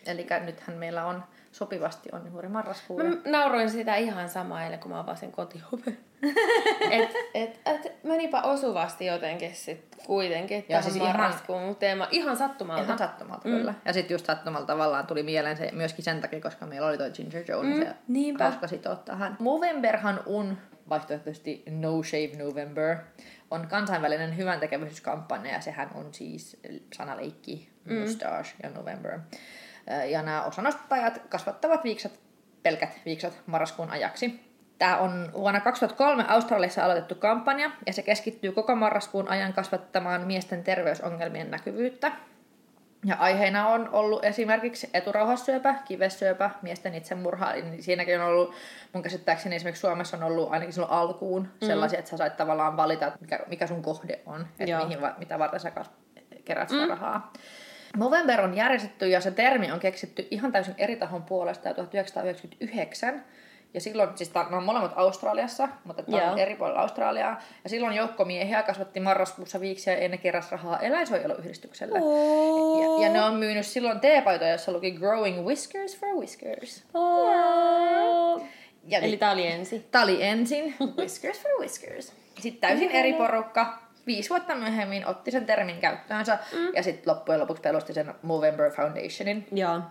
[0.06, 1.24] Eli nythän meillä on
[1.58, 2.98] sopivasti on juuri marraskuu.
[2.98, 5.98] Mä nauroin sitä ihan samaa eilen, kun mä avasin kotioven.
[6.92, 12.08] et, et, et, menipä osuvasti jotenkin sit kuitenkin Ja siis ihan- marraskuun teema.
[12.12, 12.84] Ihan sattumalta.
[12.84, 13.58] Ihan sattumalta, mm.
[13.58, 13.74] kyllä.
[13.86, 17.12] Ja sitten just sattumalta tavallaan tuli mieleen se myöskin sen takia, koska meillä oli toi
[17.12, 18.44] Ginger Joe, niin se niinpä.
[18.44, 19.36] hauska sitoa tähän.
[19.40, 20.58] Movemberhan on,
[20.90, 22.98] vaihtoehtoisesti No Shave November,
[23.52, 26.58] on kansainvälinen hyväntekeväisyyskampanja ja sehän on siis
[26.94, 29.20] sanaleikki, mustache ja November.
[30.10, 32.12] Ja nämä osanostajat kasvattavat viiksat,
[32.64, 34.48] pelkät viiksat marraskuun ajaksi.
[34.80, 40.64] Tämä on vuonna 2003 Australiassa aloitettu kampanja ja se keskittyy koko marraskuun ajan kasvattamaan miesten
[40.64, 42.12] terveysongelmien näkyvyyttä.
[43.06, 47.54] Ja aiheena on ollut esimerkiksi eturauhassyöpä, kivessyöpä, miesten itsemurha.
[47.80, 48.54] Siinäkin on ollut,
[48.94, 51.68] mun käsittääkseni esimerkiksi Suomessa on ollut ainakin silloin alkuun mm.
[51.68, 55.60] sellaisia, että sä sait tavallaan valita, mikä, mikä sun kohde on, että mihin, mitä varten
[55.60, 55.72] sä
[56.46, 56.90] kerät sitä mm.
[56.90, 57.34] rahaa.
[57.98, 63.24] Movember on järjestetty ja se termi on keksitty ihan täysin eri tahon puolesta jo 1999.
[63.74, 66.36] Ja silloin, siis nämä on molemmat Australiassa, mutta tämä on Joo.
[66.38, 67.42] eri puolilla Australiaa.
[67.64, 72.00] Ja silloin joukko miehiä kasvatti marraskuussa viiksiä ja ne keräs rahaa eläinsuojeluyhdistykselle.
[72.00, 76.84] Ja, ja ne on myynyt silloin teepaitoja, jossa luki Growing Whiskers for Whiskers.
[76.94, 78.42] Oh.
[78.84, 79.88] Ja Eli tää oli ensi.
[79.92, 82.14] Tää oli ensin Whiskers for Whiskers.
[82.40, 86.76] Sitten täysin eri porukka viisi vuotta myöhemmin otti sen termin käyttöönsä mm.
[86.76, 89.48] ja sitten loppujen lopuksi pelosti sen Movember Foundationin.
[89.52, 89.82] Joo.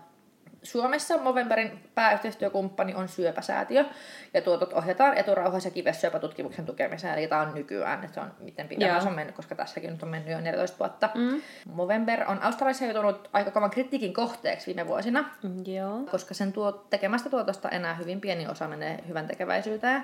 [0.63, 3.85] Suomessa Movemberin pääyhteistyökumppani on Syöpäsäätiö
[4.33, 7.17] ja tuotot ohjataan eturauhas- ja kivessyöpätutkimuksen tukemiseen.
[7.17, 10.03] Eli tämä on nykyään, että se on miten pitää se on mennyt, koska tässäkin nyt
[10.03, 11.09] on mennyt jo 14 vuotta.
[11.15, 11.41] Mm.
[11.73, 15.29] Movember on Australiassa joutunut aika kovan kritiikin kohteeksi viime vuosina
[15.65, 15.99] Joo.
[16.11, 20.03] koska sen tuo, tekemästä tuotosta enää hyvin pieni osa menee hyvän tekeväisyyteen.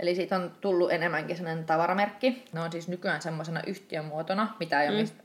[0.00, 2.44] Eli siitä on tullut enemmänkin sellainen tavaramerkki.
[2.52, 5.22] Ne on siis nykyään semmoisena yhtiön muotona, mitä ei ole mistä,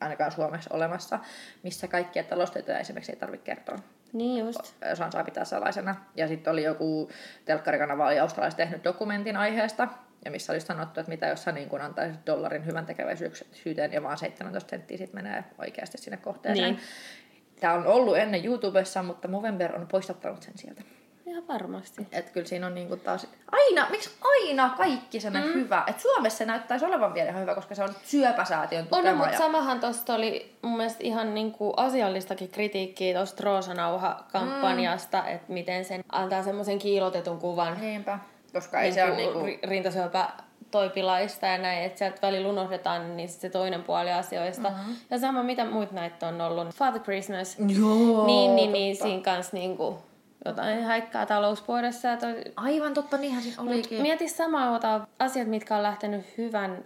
[0.00, 1.18] ainakaan Suomessa olemassa,
[1.62, 3.78] missä kaikkia taloustietoja esimerkiksi ei tarvitse kertoa.
[4.12, 4.60] Niin just.
[4.92, 5.96] Osan saa pitää salaisena.
[6.16, 7.10] Ja sitten oli joku
[7.44, 9.88] telkkarikanava oli Australiassa tehnyt dokumentin aiheesta,
[10.24, 14.02] ja missä oli sanottu, että mitä jos sä niin kun antaisit dollarin hyvän tekeväisyyteen ja
[14.02, 16.74] vaan 17 senttiä sit menee oikeasti sinne kohteeseen.
[16.74, 16.84] Niin.
[17.60, 20.82] Tämä on ollut ennen YouTubessa, mutta Movember on poistattanut sen sieltä.
[21.34, 22.06] Ihan varmasti.
[22.12, 23.26] Että kyllä siinä on niinku taas...
[23.52, 25.42] Aina, miksi aina kaikki sen mm.
[25.42, 25.84] hyvä?
[25.86, 29.24] Et Suomessa se näyttäisi olevan vielä ihan hyvä, koska se on syöpäsäätiön On, tukema.
[29.24, 35.28] mutta samahan tuosta oli mun mielestä ihan niinku asiallistakin kritiikkiä tuosta Roosanauha-kampanjasta, mm.
[35.28, 38.18] että miten sen antaa semmoisen kiilotetun kuvan Niinpä.
[38.52, 39.38] Koska ei se ole niinku...
[39.38, 40.28] ri- rintasyöpä
[40.70, 44.70] toipilaista ja näin, että sieltä välillä unohdetaan niin se toinen puoli asioista.
[44.70, 44.96] Mm-hmm.
[45.10, 46.68] Ja sama mitä muut näitä on ollut.
[46.68, 47.56] Father Christmas.
[47.58, 49.98] Joo, niin, niin, niin siinä kanssa niinku
[50.44, 52.08] jotain häikkää talouspuolessa.
[52.08, 52.42] Ja toi...
[52.56, 54.02] Aivan totta, niinhän siinä olikin.
[54.02, 56.84] Mieti samaa ota asiat, mitkä on lähtenyt hyvän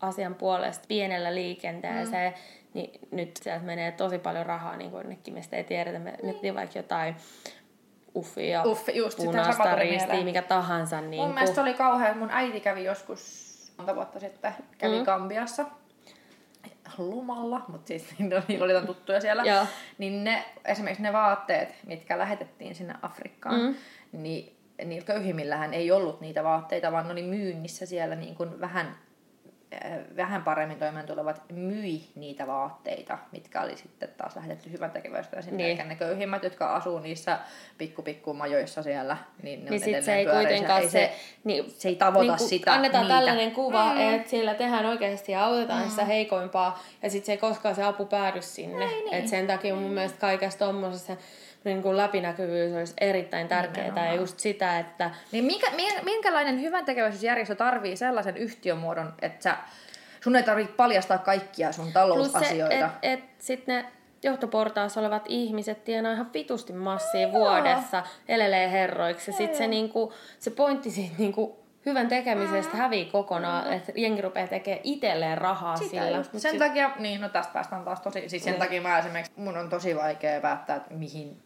[0.00, 2.38] asian puolesta pienellä liikenteeseen, mm.
[2.74, 5.98] niin nyt sieltä menee tosi paljon rahaa niin kuin jonnekin, mistä ei tiedetä.
[5.98, 7.16] Me miettii vaikka jotain
[8.16, 10.24] uffia, Uffi, just, punaista ristiä, mieleen.
[10.24, 11.00] mikä tahansa.
[11.00, 15.04] Niin Mun mielestä oli kauhean, mun äiti kävi joskus monta vuotta sitten, kävi mm.
[15.04, 15.64] Gambiassa
[16.98, 19.42] lomalla, mutta siis niillä oli jotain tuttuja siellä.
[19.42, 19.66] Joo.
[19.98, 23.74] Niin ne, esimerkiksi ne vaatteet, mitkä lähetettiin sinne Afrikkaan, mm.
[24.12, 28.86] niin niillä köyhimmillähän ei ollut niitä vaatteita, vaan ne oli myynnissä siellä niin kuin vähän,
[28.86, 28.94] äh,
[30.16, 35.56] vähän paremmin toimeen tulevat myi niitä vaatteita, mitkä oli sitten taas lähetetty hyvän tekeväistä sinne.
[35.56, 35.76] Niin.
[35.76, 35.88] Niin.
[35.88, 37.38] ne köyhimmät, jotka asuu niissä
[37.78, 40.48] pikku pikku majoissa siellä, niin ne niin on sit se ei pyöreisiä.
[40.48, 41.12] kuitenkaan Ei se,
[41.44, 43.16] niin, se ei tavoita niinku sitä, Annetaan niitä.
[43.16, 44.14] tällainen kuva, mm.
[44.14, 45.90] että sillä tehdään oikeasti ja autetaan mm.
[45.90, 48.84] sitä heikoimpaa ja sitten se ei koskaan se apu päädy sinne.
[48.84, 49.14] Ei niin.
[49.14, 51.16] Et sen takia mun mielestä kaikessa tommosessa
[51.64, 54.18] niin kuin läpinäkyvyys olisi erittäin tärkeää ja Nimenomaan.
[54.20, 59.56] just sitä, että Niin minkä, min- minkälainen hyvän tekeväisyysjärjestö tarvii sellaisen yhtiömuodon, että sä,
[60.20, 62.74] sun ei tarvitse paljastaa kaikkia sun plus se, talousasioita?
[62.74, 63.84] että et sitten ne
[64.22, 69.30] johtoportaassa olevat ihmiset tienaa ihan vitusti massia vuodessa, elelee herroiksi.
[69.30, 74.46] Ja sitten se, niinku, se pointti siitä niinku, hyvän tekemisestä hävii kokonaan, että jengi rupeaa
[74.48, 76.16] tekemään itselleen rahaa Sitä sillä.
[76.18, 76.30] just.
[76.32, 78.60] Sen sit- takia, niin no tästä päästään taas tosi, siis sen Niin.
[78.62, 81.42] takia mä esimerkiksi, mun on tosi vaikea päättää, että mihin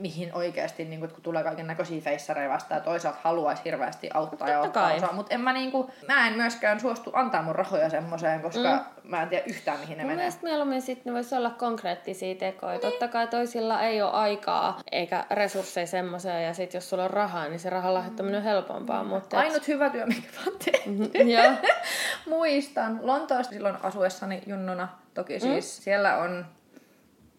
[0.00, 4.54] mihin oikeasti, niin kun tulee kaiken näköisiä feissareja vastaan ja toisaalta haluaisi hirveästi auttaa ja
[4.54, 4.96] Totta ottaa kai.
[4.96, 5.12] osaa.
[5.12, 9.10] Mutta en mä, niin kuin, mä en myöskään suostu antaa mun rahoja semmoiseen, koska mm.
[9.10, 10.16] mä en tiedä yhtään mihin ne Mun menee.
[10.16, 12.72] mielestä mieluummin sitten ne voisi olla konkreettisia tekoja.
[12.72, 12.80] Niin.
[12.80, 17.48] Totta kai toisilla ei ole aikaa eikä resursseja semmoiseen ja sitten jos sulla on rahaa,
[17.48, 19.04] niin se rahan lahjoittaminen on helpompaa.
[19.04, 21.12] Mutta et- Ainut hyvä työ, mikä mä oon tehnyt.
[21.14, 21.52] Joo.
[22.36, 24.88] Muistan Lontoosta silloin asuessani junnuna.
[25.14, 25.82] Toki siis mm.
[25.82, 26.46] siellä on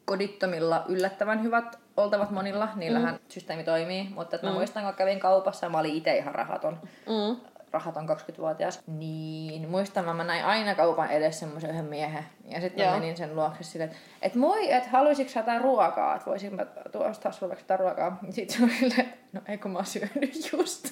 [0.05, 2.69] kodittomilla yllättävän hyvät oltavat monilla.
[2.75, 3.19] Niillähän mm.
[3.29, 4.09] systeemi toimii.
[4.15, 6.79] Mutta että mä muistan, kun kävin kaupassa ja mä olin itse ihan rahaton.
[6.83, 7.51] Mm.
[7.71, 12.25] rahaton 20-vuotias, niin muistan, mä näin aina kaupan edessä semmoisen yhden miehen.
[12.45, 12.99] Ja sitten mä Joo.
[12.99, 16.65] menin sen luokse silleen, että et moi, että haluaisitko sä jotain ruokaa, että voisin mä
[16.91, 18.17] tuosta sulle ruokaa.
[18.29, 20.89] Sitten se oli silleen, no ei kun mä oon syönyt just.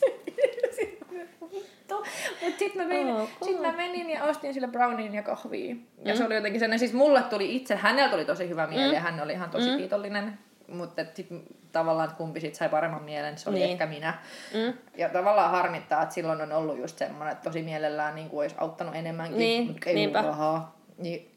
[1.95, 3.30] Mutta sitten mä, menin, Ok.
[3.45, 5.75] sit mä menin ja ostin sille browniin ja kahvia.
[6.06, 8.99] Ja se oli jotenkin sellainen, siis mulle tuli itse, hänellä tuli tosi hyvä mieli ja
[8.99, 10.39] hän oli ihan tosi kiitollinen.
[10.67, 13.69] Mutta sitten tavallaan kumpi sit sai paremman mielen, se oli Niin.
[13.71, 14.13] ehkä minä.
[14.54, 14.73] Mm.
[14.97, 18.56] Ja tavallaan harmittaa, että silloin on ollut just semmoinen, että tosi mielellään niin kuin olisi
[18.58, 20.19] auttanut enemmänkin, Niin, mutta ei niinpä.
[20.19, 20.75] ollut rahaa.
[20.97, 21.32] Niin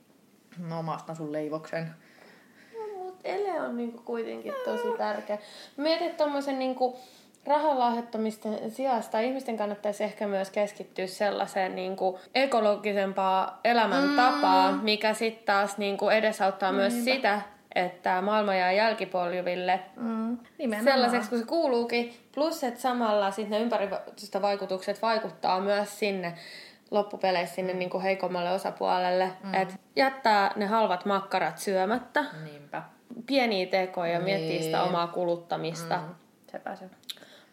[0.58, 1.90] mä mastan sun leivoksen.
[2.96, 5.38] Mut ele on niinku kuitenkin tosi tärkeä.
[5.76, 6.98] Mietin, että tommosen niinku
[7.46, 14.80] rahan lahjoittamisten sijasta ihmisten kannattaisi ehkä myös keskittyä sellaiseen niinku ekologisempaa elämäntapaan, mm.
[14.84, 17.40] mikä sitten taas niinku edesauttaa myös sitä,
[17.74, 20.38] että maailma jää jälkipolville Mm.
[20.84, 22.14] sellaiseksi kuin se kuuluukin.
[22.34, 26.34] Plus, että samalla sit ne ympäristövaikutukset vaikuttaa myös sinne
[26.90, 29.30] loppupeleissä sinne niin kuin heikommalle osapuolelle.
[29.44, 29.54] Mm.
[29.54, 32.82] Että jättää ne halvat makkarat syömättä, Niinpä.
[33.26, 34.62] pieniä tekoja ja miettii Niin.
[34.62, 35.96] sitä omaa kuluttamista.
[35.96, 36.02] Mm.
[36.02, 36.14] Mm.
[36.52, 36.84] Sepä se.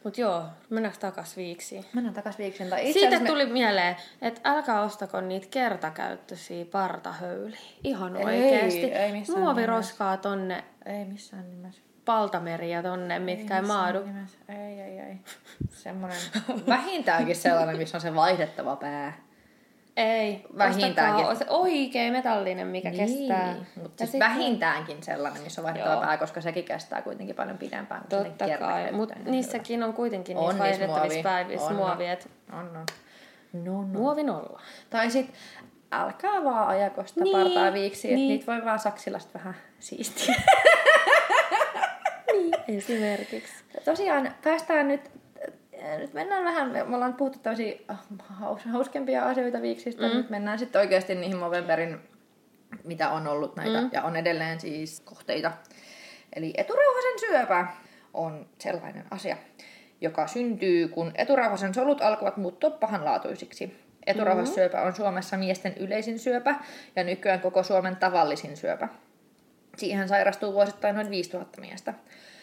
[0.03, 1.85] Mutta joo, mennäänkö takas viiksiin?
[1.93, 2.69] Mennään takas viiksen.
[2.69, 7.59] Tai itse Siitä asiassa me- tuli mieleen, että älkää ostako niitä kertakäyttöisiä partahöyliä.
[7.83, 8.85] Ihan Ei, oikeesti.
[8.93, 11.81] ei missään Muoviroskaa tonne Ei missään nimessä.
[12.05, 14.05] paltameriä tonne, mitkä ei missään maadu.
[14.05, 14.37] nimessä.
[14.49, 15.17] Ei, ei, ei.
[15.69, 16.17] Semmoinen,
[16.67, 19.13] vähintäänkin sellainen, missä on se vaihdettava pää.
[19.97, 21.25] Ei, Vähintäänkin.
[21.25, 23.55] ostakaa se oikein metallinen, mikä kestää.
[23.81, 28.23] Mutta siis vähintäänkin sellainen, missä on vaihdettava pää, koska sekin kestää kuitenkin paljon pidempään kuin
[28.25, 31.23] Totta kai, mutta niissäkin on kuitenkin On niissä vaihdettavissa muovi.
[31.23, 32.11] päivissä On, muovia.
[32.13, 32.85] et On, on.
[33.53, 33.81] No, no.
[33.81, 34.61] Muovi nolla.
[34.89, 35.33] Tai sit
[35.91, 38.29] älkää vaan ajako sitä Niin, partaa viiksi, että niin.
[38.29, 40.35] niitä voi vaan saksilla vähän siistiä.
[42.67, 43.53] Esimerkiksi.
[43.85, 45.11] Tosiaan päästään nyt,
[45.97, 47.75] nyt mennään vähän, me ollaan puhuttu tämmöisiä
[48.19, 50.17] haus, hauskempia asioita viiksistä, mm.
[50.17, 51.99] nyt mennään sitten oikeasti niihin Movemberin,
[52.83, 53.89] mitä on ollut näitä, mm.
[53.93, 55.51] ja on edelleen siis kohteita.
[56.35, 57.67] Eli eturauhasen syöpä
[58.13, 59.37] on sellainen asia,
[60.01, 63.89] joka syntyy, kun eturauhasen solut alkavat muuttua pahanlaatuisiksi.
[64.07, 66.55] Eturauhassyöpä on Suomessa miesten yleisin syöpä
[66.95, 68.87] ja nykyään koko Suomen tavallisin syöpä.
[69.79, 71.93] Siihen sairastuu vuosittain noin 5000 miestä.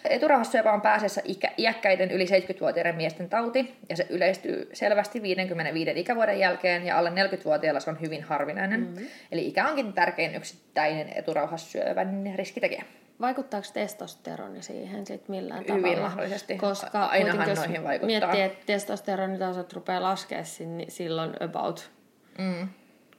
[0.04, 6.38] Eturauhassyöpä on pääasiassa ikä, iäkkäiden yli 70-vuotiaiden miesten tauti, ja se yleistyy selvästi 55 ikävuoden
[6.38, 8.80] jälkeen, ja alle 40-vuotiailla se on hyvin harvinainen.
[8.80, 9.06] Mm-hmm.
[9.32, 12.84] Eli ikä onkin tärkein yksittäinen eturauhassyövän riskitekijä.
[13.20, 16.00] Vaikuttaako testosteroni siihen sit millään Hyvin tavalla?
[16.08, 16.56] mahdollisesti.
[16.58, 18.06] Koska Ainahan jos noihin vaikuttaa.
[18.06, 20.44] miettii, että testosteronitasot rupeaa laskemaan
[20.76, 21.90] niin silloin about
[22.38, 22.68] Mm.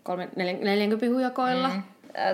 [0.04, 1.70] kolme, neljän, 40 hujakoilla.
[1.70, 1.84] Mm.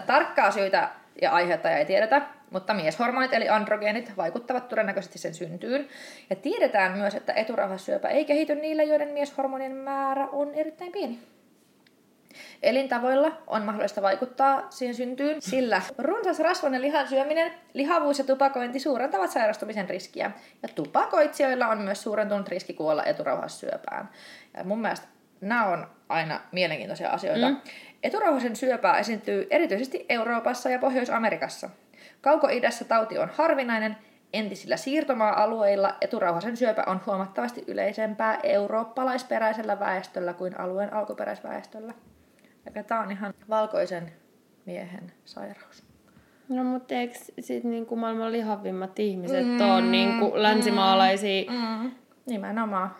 [0.05, 0.89] Tarkkaa syytä
[1.21, 5.87] ja aiheuttajaa ei tiedetä, mutta mieshormonit eli androgeenit vaikuttavat todennäköisesti sen syntyyn.
[6.29, 11.19] Ja tiedetään myös, että eturauhassyöpä ei kehity niillä, joiden mieshormonien määrä on erittäin pieni.
[12.63, 19.31] Elintavoilla on mahdollista vaikuttaa siihen syntyyn, sillä runsas rasvainen lihan syöminen, lihavuus ja tupakointi suurentavat
[19.31, 20.31] sairastumisen riskiä.
[20.63, 24.09] Ja tupakoitsijoilla on myös suurentunut riski kuolla eturauhassyöpään.
[24.57, 25.07] Ja mun mielestä
[25.41, 27.49] nämä on aina mielenkiintoisia asioita.
[27.49, 27.57] Mm.
[28.03, 31.69] Eturauhasen syöpää esiintyy erityisesti Euroopassa ja Pohjois-Amerikassa.
[32.21, 33.97] Kauko-idässä tauti on harvinainen,
[34.33, 41.93] entisillä siirtomaa-alueilla eturauhasen syöpä on huomattavasti yleisempää eurooppalaisperäisellä väestöllä kuin alueen alkuperäisväestöllä.
[42.67, 44.11] Eli tämä on ihan valkoisen
[44.65, 45.83] miehen sairaus.
[46.49, 51.83] No mutta eikö sit niinku maailman lihavimmat ihmiset mm, ole niinku länsimaalaisia mm.
[51.83, 51.91] Mm.
[52.25, 52.95] Nimenomaan.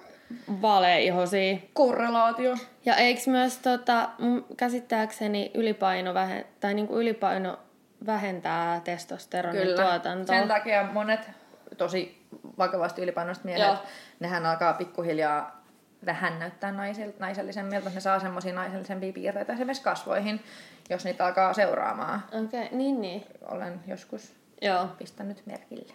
[0.62, 1.58] Valeihosia?
[1.74, 2.56] Korrelaatio.
[2.86, 7.60] Ja eikö myös tota, mun käsittääkseni ylipaino, vähe, tai niinku ylipaino
[8.06, 9.84] vähentää testosteronin Kyllä.
[9.84, 10.36] tuotantoa?
[10.36, 11.30] Sen takia monet
[11.78, 12.26] tosi
[12.58, 13.78] vakavasti ylipainoiset miehet, Joo.
[14.20, 15.64] nehän alkaa pikkuhiljaa
[16.06, 17.90] vähän näyttää naisil, naisellisemmilta.
[17.90, 20.44] Ne saa semmoisia naisellisempia piirteitä esimerkiksi kasvoihin,
[20.90, 22.24] jos niitä alkaa seuraamaan.
[22.28, 23.24] Okei, okay, niin niin.
[23.42, 24.88] Olen joskus Joo.
[24.98, 25.94] pistänyt merkille.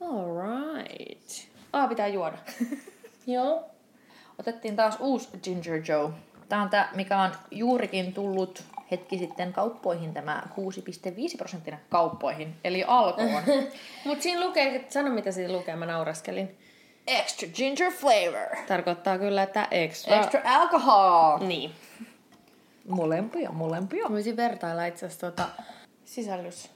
[0.00, 1.30] Alright.
[1.72, 2.38] Ah, pitää juoda.
[3.26, 3.70] Joo.
[4.38, 6.10] Otettiin taas uusi Ginger Joe.
[6.48, 12.84] Tämä on tämä, mikä on juurikin tullut hetki sitten kauppoihin tämä 6,5 prosenttinen kauppoihin, eli
[12.86, 13.42] alkoon.
[14.04, 16.58] Mut siinä lukee, sano mitä siinä lukee, mä nauraskelin.
[17.06, 18.66] Extra ginger flavor.
[18.66, 20.16] Tarkoittaa kyllä, että extra...
[20.16, 21.46] Extra alcohol.
[21.46, 21.70] Niin.
[22.88, 24.06] Molempia, molempia.
[24.10, 25.48] Voisin vertailla itse asiassa tuota
[26.04, 26.70] sisällys...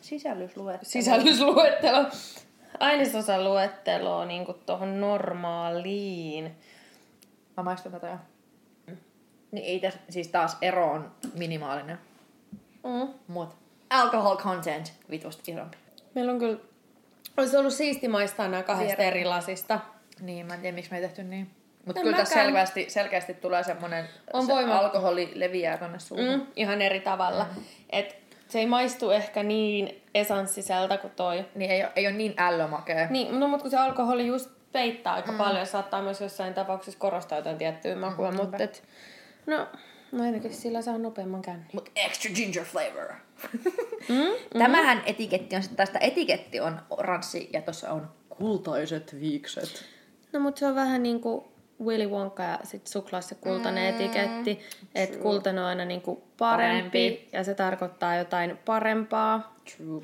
[0.00, 0.90] Sisällysluettelo.
[0.90, 2.06] sisällysluettelo.
[2.80, 6.56] Ainesosan luetteloa niin tuohon normaaliin.
[7.56, 8.16] Mä maistan tätä jo.
[9.52, 11.98] Niin ei tässä, siis taas ero on minimaalinen.
[12.84, 13.08] Mm.
[13.28, 13.48] Mut
[13.90, 15.76] alcohol content vitusta isompi.
[16.14, 16.58] Meillä on kyllä...
[17.36, 19.80] Olisi ollut siisti maistaa nämä kahdesta Vier- eri lasista.
[20.20, 21.50] Niin, mä en tiedä miksi me ei tehty niin.
[21.86, 22.46] Mutta kyllä tässä mäkään.
[22.46, 26.26] selkeästi, selkeästi tulee semmonen, On se voima- alkoholi leviää tonne suuhun.
[26.38, 27.46] Mm, ihan eri tavalla.
[27.56, 27.62] Mm.
[27.90, 28.16] Et
[28.54, 31.44] se ei maistu ehkä niin esanssiseltä kuin toi.
[31.54, 33.06] Niin ei, oo- ei ole niin ällömakea.
[33.10, 35.38] Niin, no mutta kun se alkoholi just peittää aika mm.
[35.38, 38.82] paljon, saattaa myös jossain tapauksessa korostaa jotain tiettyä makua, mm, mutta et,
[39.46, 39.66] no,
[40.12, 41.64] no ainakin sillä saa nopeamman känni.
[41.72, 43.12] Mut extra ginger flavor.
[44.08, 49.84] mm, Tämähän etiketti on sitten tästä etiketti on oranssi ja tuossa on kultaiset viikset.
[50.32, 51.44] No mutta se on vähän niin kuin
[51.84, 54.60] Willy Wonka ja sit suklaassa kultainen mm, etiketti,
[54.94, 57.28] että kultainen on aina niin kuin parempi, Parempi.
[57.32, 59.54] ja se tarkoittaa jotain parempaa.
[59.76, 60.02] True.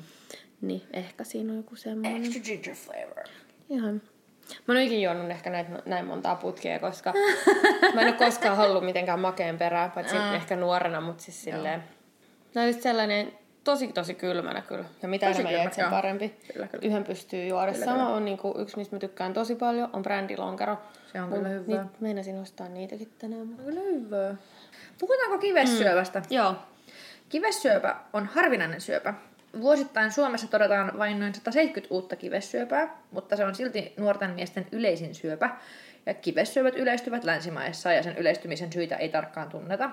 [0.61, 2.21] Niin ehkä siinä on joku semmoinen.
[2.25, 3.23] Extra ginger flavor.
[3.69, 4.01] Ihan.
[4.67, 7.13] Mä ole ikinä juonut ehkä näitä, näin montaa putkea, koska
[7.93, 10.33] mä en ole koskaan halunnut mitenkään makeen perää, paitsi Mm.
[10.35, 11.83] ehkä nuorena, mutta siis silleen.
[12.55, 13.31] On just sellainen
[13.63, 14.85] tosi tosi kylmänä kyllä.
[15.01, 16.29] Ja mitä Tosi enemmän jäät sen parempi.
[16.53, 16.87] Kyllä, kyllä.
[16.87, 17.71] Yhden pystyy juoda.
[17.73, 20.77] Kyllä, Sama on niinku, yksi, mistä mä tykkään tosi paljon, on brändilonkero.
[21.11, 21.83] Se on Mut kyllä hyvää.
[21.83, 23.47] Niit, meinasin ostaa niitäkin tänään.
[23.47, 24.35] mutta- Kyllä hyvää.
[24.99, 26.19] Puhutaanko kivessyövästä?
[26.19, 26.25] Mm.
[26.29, 26.55] Joo.
[27.29, 29.13] Kivessyöpä on harvinainen syöpä.
[29.61, 35.15] Vuosittain Suomessa todetaan vain noin 170 uutta kivessyöpää, mutta se on silti nuorten miesten yleisin
[35.15, 35.49] syöpä.
[36.05, 39.89] Ja kivessyövät yleistyvät länsimaissa ja sen yleistymisen syitä ei tarkkaan tunneta.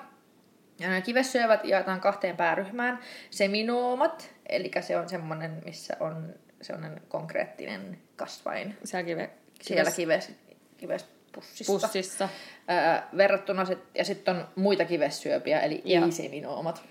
[0.79, 2.99] Ja nämä kivessyövät jaetaan kahteen pääryhmään.
[3.31, 10.33] Seminoomat, eli se on semmoinen, missä on sellainen konkreettinen kasvain Siellä kive, siellä kives,
[10.77, 11.73] kivespussissa.
[11.73, 12.29] pussissa.
[12.71, 16.05] Öö, verrattuna sit, ja sitten on muita kivessyöpiä, eli Joo.
[16.05, 16.83] ei-seminoomat.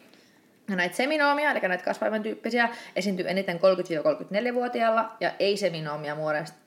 [0.70, 6.18] Ja näitä seminoomia, eli näitä kasvaivan tyyppisiä, esiintyy eniten 30-34-vuotiailla, ja ei-seminoomia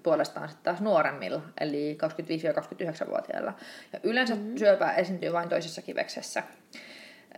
[0.03, 1.99] puolestaan sitten taas nuoremmilla, eli
[3.05, 3.55] 25-29-vuotiailla.
[3.93, 4.59] Ja yleensä mm-hmm.
[4.59, 6.43] syöpää esiintyy vain toisessa kiveksessä.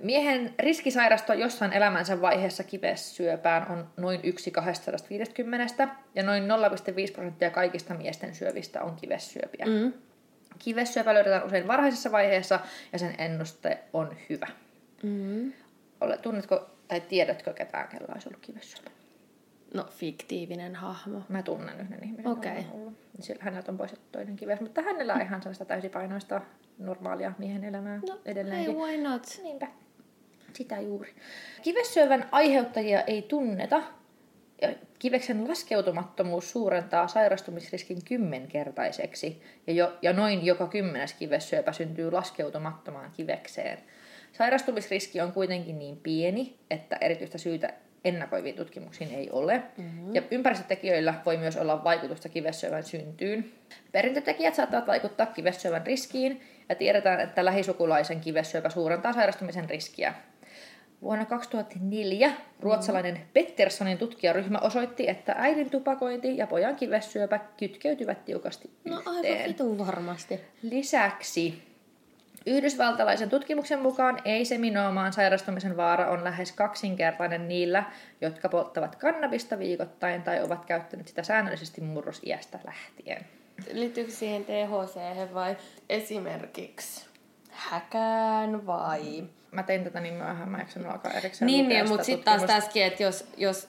[0.02, 7.50] Miehen riski sairastua jossain elämänsä vaiheessa kivessyöpään on noin 1 250, ja noin 0,5 prosenttia
[7.50, 9.66] kaikista miesten syövistä on kivessyöpiä.
[9.66, 9.92] Mm.
[10.58, 12.60] Kivessyöpä löydetään usein varhaisessa vaiheessa
[12.92, 14.48] ja sen ennuste on hyvä.
[15.02, 15.52] Mm.
[16.22, 18.90] Tunnetko tai tiedätkö ketään, kellä olisi ollut kivessyöpä?
[19.74, 21.22] No, fiktiivinen hahmo.
[21.28, 22.32] Mä tunnen yhden ihmisen.
[22.32, 22.66] Okei.
[22.72, 22.94] ollut.
[23.20, 26.40] Sillä häneltä on poistettu toinen kives, mutta hänellä on ihan sellaista täysipainoista
[26.78, 28.78] normaalia miehen elämää No, edelleenkin.
[28.78, 29.22] Hey, why not?
[29.42, 29.66] Niinpä.
[30.52, 31.14] Sitä juuri.
[31.62, 33.82] Kivessyövän aiheuttajia ei tunneta.
[34.62, 39.42] Ja kiveksen laskeutumattomuus suurentaa sairastumisriskin kymmenkertaiseksi.
[39.66, 43.78] Ja, jo, ja noin joka kymmenes kivessyöpä syntyy laskeutumattomaan kivekseen.
[44.32, 47.72] Sairastumisriski on kuitenkin niin pieni, että erityistä syytä
[48.04, 49.62] ennakoiviin tutkimuksiin ei ole.
[49.76, 50.14] Mm-hmm.
[50.14, 53.52] Ja ympäristötekijöillä voi myös olla vaikutusta kivessyövän syntyyn.
[53.92, 60.14] Perintötekijät saattavat vaikuttaa kivessyövän riskiin, ja tiedetään, että lähisukulaisen kivessyöpä suurentaa sairastumisen riskiä.
[61.02, 68.98] Vuonna 2004 ruotsalainen Petterssonin tutkijaryhmä osoitti, että äidin tupakointi ja pojan kivessyöpä kytkeytyvät tiukasti No
[68.98, 69.34] yhteen.
[69.34, 70.40] aivan vitun varmasti.
[70.62, 71.72] Lisäksi
[72.46, 77.84] Yhdysvaltalaisen tutkimuksen mukaan ei-seminoomaan sairastumisen vaara on lähes kaksinkertainen niillä,
[78.20, 83.26] jotka polttavat kannabista viikoittain tai ovat käyttäneet sitä säännöllisesti murrosiästä lähtien.
[83.72, 85.56] Liittyykö siihen THC vai
[85.88, 87.06] esimerkiksi
[87.50, 89.24] häkään vai...
[89.52, 92.42] Mä tein tätä niin myöhään, mä en alkaa erikseen Niin, niin sitä mutta sitten taas
[92.42, 93.68] tässäkin, että jos, jos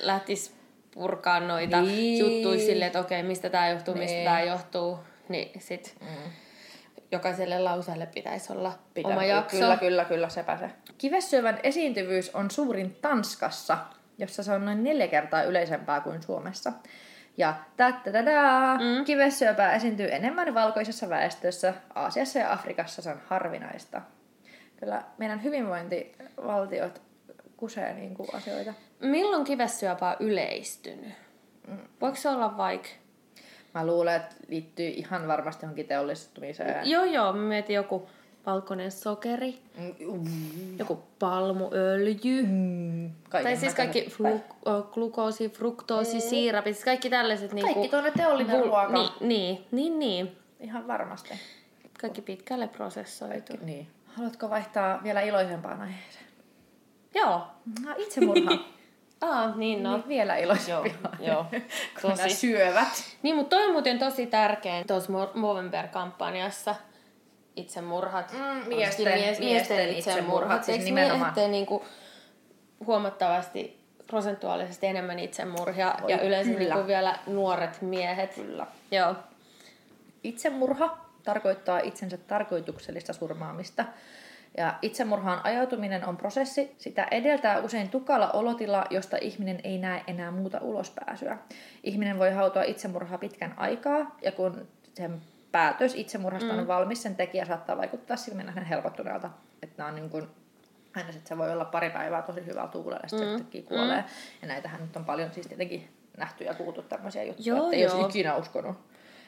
[0.00, 0.54] lähtis
[0.90, 2.18] purkaa noita Niin.
[2.18, 4.04] juttuja silleen, että okei, mistä tämä johtuu, niin.
[4.04, 4.98] mistä tämä johtuu,
[5.28, 6.30] niin sit mm.
[7.12, 9.56] jokaiselle lauseelle pitäisi olla Pitää- oma jakso.
[9.56, 10.70] Kyllä, kyllä, kyllä, sepä se.
[10.98, 13.78] Kivessyövän esiintyvyys on suurin Tanskassa,
[14.18, 16.72] jossa se on noin neljä kertaa yleisempää kuin Suomessa.
[17.36, 18.22] Ja tätä
[18.80, 19.04] mm.
[19.04, 24.02] kivessyöpää esiintyy enemmän valkoisessa väestössä, Aasiassa ja Afrikassa se on harvinaista.
[24.80, 27.02] Kyllä meidän hyvinvointivaltiot
[27.56, 28.74] kusee niin kuin asioita.
[29.00, 31.14] Milloin kivessyöpä on yleistynyt?
[31.68, 31.78] Mm.
[32.00, 32.88] Voiko se olla vaikka...
[33.74, 36.90] Mä luulen, että liittyy ihan varmasti johonkin teollistumiseen.
[36.90, 38.08] Joo, joo, mä mietin joku
[38.46, 39.58] valkoinen sokeri,
[40.78, 42.42] joku palmuöljy.
[42.46, 47.74] Mm, Tai siis kaikki flu- glukoosi, fruktoosi, siirapit, siis kaikki tällaiset niinku...
[47.74, 48.88] Kaikki tuonne teollinen ruoka.
[48.92, 50.36] Niin, niin, niin, niin.
[50.60, 51.34] Ihan varmasti.
[52.00, 53.52] Kaikki pitkälle prosessoitu.
[53.62, 53.88] Niin.
[54.18, 56.24] Haluatko vaihtaa vielä iloisempaan aiheeseen?
[57.14, 57.46] Joo.
[57.84, 58.50] No, itsemurha.
[59.20, 59.96] Aa, niin no.
[59.96, 60.92] Niin vielä iloisempia.
[61.20, 61.46] Joo, joo.
[62.02, 62.30] Tosi.
[62.34, 62.88] syövät.
[63.22, 66.74] Niin, mutta toi on muuten tosi tärkeä tuossa Mo- Movember-kampanjassa
[67.56, 68.32] itsemurhat.
[68.32, 71.34] Mm, Varsinkin miesten- miesten itsemurhat, siis Eikö nimenomaan.
[71.50, 71.84] niinku
[72.86, 76.74] huomattavasti prosentuaalisesti enemmän itsemurhia Oi, ja yleensä kyllä.
[76.74, 78.34] niinku vielä nuoret miehet.
[78.34, 78.66] Kyllä.
[78.90, 79.14] Joo.
[80.24, 83.84] Itsemurha tarkoittaa itsensä tarkoituksellista surmaamista.
[84.56, 86.74] Ja itsemurhaan ajautuminen on prosessi.
[86.78, 91.38] Sitä edeltää usein tukala olotila, josta ihminen ei näe enää muuta ulospääsyä.
[91.84, 96.58] Ihminen voi hautoa itsemurhaa pitkän aikaa, ja kun sen päätös itsemurhasta mm.
[96.58, 99.30] on valmis, sen tekijä saattaa vaikuttaa silmin nähden helpottuneelta.
[99.62, 100.26] Että on niin kuin,
[100.96, 103.62] aina sit se voi olla pari päivää tosi hyvällä tuulella, ja sitten mm.
[103.62, 104.04] kuolee.
[104.42, 107.82] Ja näitähän nyt on paljon siis tietenkin nähty ja kuultu tämmöisiä juttuja, Joo, että ei
[107.82, 107.94] joo.
[107.94, 108.76] olisi ikinä uskonut.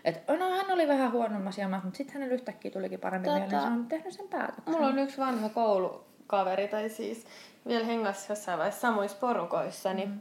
[0.05, 3.55] Että no hän oli vähän huonommassa jamassa, mutta sitten hänellä yhtäkkiä tulikin parempi Tota- mieli,
[3.55, 4.75] ja se on tehnyt sen päätöksen.
[4.75, 7.27] Mulla on yksi vanha koulukaveri, tai siis
[7.67, 10.21] vielä hengassa jossain vaiheessa samoissa porukoissa, niin mm.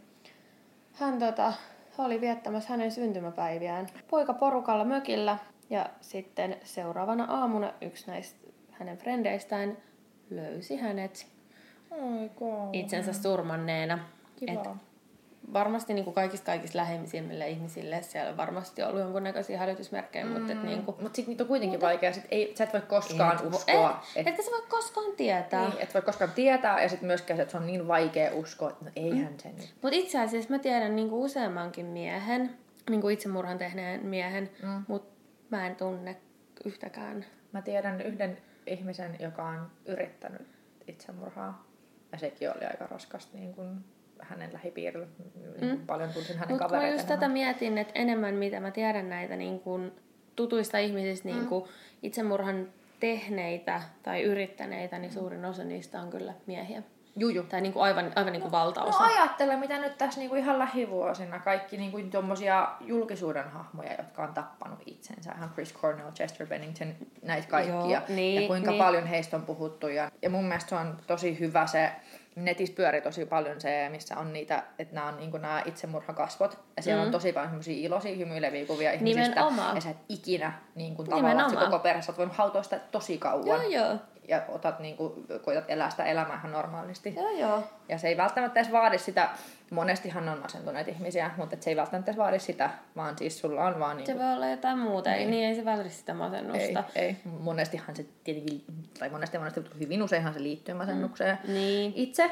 [0.93, 1.53] hän tota,
[1.97, 5.37] oli viettämässä hänen syntymäpäiviään poika porukalla mökillä.
[5.69, 8.39] Ja sitten seuraavana aamuna yksi näistä
[8.71, 9.77] hänen frendeistään
[10.29, 11.27] löysi hänet
[11.91, 12.45] Aika.
[12.73, 13.99] itsensä surmanneena.
[14.35, 14.51] Kiva.
[14.51, 14.88] Et
[15.53, 20.31] varmasti niin kuin kaikista kaikista läheisimmille ihmisille siellä on varmasti ollut jonkunnäköisiä hälytysmerkkejä, mm.
[20.31, 22.13] mutta et, niin kuin, Mutta sitten niitä on kuitenkin vaikea.
[22.13, 24.03] Sit ei, sä et voi koskaan et, uskoa.
[24.15, 25.69] et, etkä sä voi koskaan tietää.
[25.69, 28.69] niin, et voi koskaan tietää, ja sitten myöskään se, että se on niin vaikea uskoa,
[28.69, 29.37] että no eihän Mm.
[29.37, 29.73] se nyt.
[29.81, 32.49] Mutta itse asiassa mä tiedän niinku useammankin miehen,
[32.89, 34.83] niinku itsemurhan tehneen miehen, mm.
[34.87, 35.13] mutta
[35.49, 36.17] mä en tunne
[36.65, 37.25] yhtäkään.
[37.51, 38.37] Mä tiedän yhden
[38.67, 40.47] ihmisen, joka on yrittänyt
[40.87, 41.63] itsemurhaa.
[42.11, 43.83] Ja sekin oli aika raskasta niin kun
[44.21, 45.07] hänen lähipiirillä.
[45.61, 45.85] Niin mm.
[45.87, 46.95] Paljon tunsin hänen Mutta mä kavereita.
[46.95, 49.79] just tätä mietin, että enemmän mitä mä tiedän näitä niinku
[50.35, 51.35] tutuista ihmisistä Mm.
[51.35, 51.67] niinku
[52.03, 52.67] itsemurhan
[52.99, 56.83] tehneitä tai yrittäneitä, niin suurin osa niistä on kyllä miehiä.
[57.15, 57.43] Juju.
[57.43, 58.99] Tai niinku aivan, aivan niinku valtaosa.
[58.99, 64.33] No ajattele, mitä nyt tässä niinku ihan lähivuosina kaikki niinku tommosia julkisuuden hahmoja, jotka on
[64.33, 65.31] tappanut itsensä.
[65.37, 67.75] Ihan Chris Cornell, Chester Bennington, näitä kaikkia.
[67.75, 68.83] Joo, niin, ja kuinka niin.
[68.83, 69.87] paljon heistä on puhuttu.
[69.87, 71.91] Ja, ja mun mielestä se on tosi hyvä se,
[72.45, 76.59] netissä pyörii tosi paljon se, missä on niitä, että nämä on niinku nämä itsemurhakasvot.
[76.77, 77.05] Ja siellä mm.
[77.05, 79.29] on tosi paljon semmosia iloisia, hymyileviä kuvia ihmisistä.
[79.29, 79.75] Nimenomaan.
[79.75, 82.63] Ja sä et ikinä niin kuin, tavallaan, että se koko perhe, sä oot voinut hautoa
[82.63, 83.47] sitä tosi kauan.
[83.47, 83.97] Joo, joo.
[84.29, 87.15] Ja otat, niin kuin, koetat elää sitä elämää ihan normaalisti.
[87.15, 87.63] Joo, joo.
[87.89, 89.29] Ja se ei välttämättä edes vaadi sitä,
[89.71, 93.79] monestihan on masentuneita ihmisiä, mutta se ei välttämättä edes vaadi sitä, vaan siis sulla on
[93.79, 95.31] vaan Se niinku, voi olla jotain muuta, ei, Niin.
[95.31, 96.83] niin ei se välttämättä sitä ei, masennusta.
[96.95, 97.17] ei.
[97.39, 98.63] Monestihan se tietenkin,
[98.99, 101.37] tai monesti monesti, mutta hyvin useinhan se liittyy masennukseen.
[101.47, 101.93] Niin.
[101.95, 102.31] Itse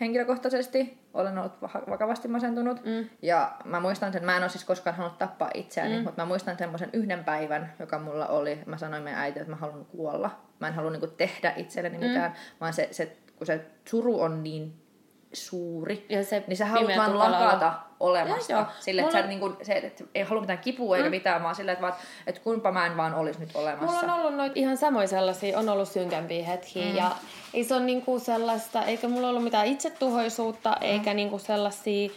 [0.00, 2.84] henkilökohtaisesti olen ollut va- vakavasti masentunut.
[2.84, 3.08] Mm.
[3.22, 6.04] Ja mä muistan sen, mä en ole siis koskaan halunnut tappaa itseäni, mm.
[6.04, 8.58] mutta mä muistan semmoisen yhden päivän, joka mulla oli.
[8.66, 10.30] Mä sanoin meidän äiti, että mä haluan kuolla.
[10.60, 12.36] Mä en halua niinku tehdä itselleni mitään, mm.
[12.60, 14.86] vaan se, se, kun se suru on niin
[15.32, 18.52] suuri, Ja se niin sä haluat vaan lakata olemasta.
[18.52, 18.70] Joo, joo.
[18.80, 21.54] Sille, että sä Mulla- et niinku, se, että ei halua mitään kipua eikä mitään, vaan
[21.54, 21.94] sille, että, vaan,
[22.26, 24.00] että kumpa mä en vaan olisi nyt olemassa.
[24.00, 26.96] Mulla on ollut noita ihan samoja sellaisia, on ollut synkämpiä hetkiä mm.
[26.96, 27.10] ja
[27.54, 30.86] ei se ole niinku sellaista, eikä mulla ollut mitään itsetuhoisuutta, mm.
[30.86, 32.10] eikä niinku sellaisia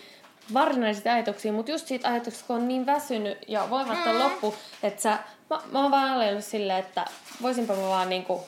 [0.54, 4.20] varsinaisia ajatuksia, mutta just siitä ajatuksesta, kun on niin väsynyt ja voimaton mm.
[4.20, 5.18] loppu, että sä,
[5.50, 7.06] mä, mä oon vaan ajellut silleen, että
[7.42, 8.44] voisinpa mä vaan niinku,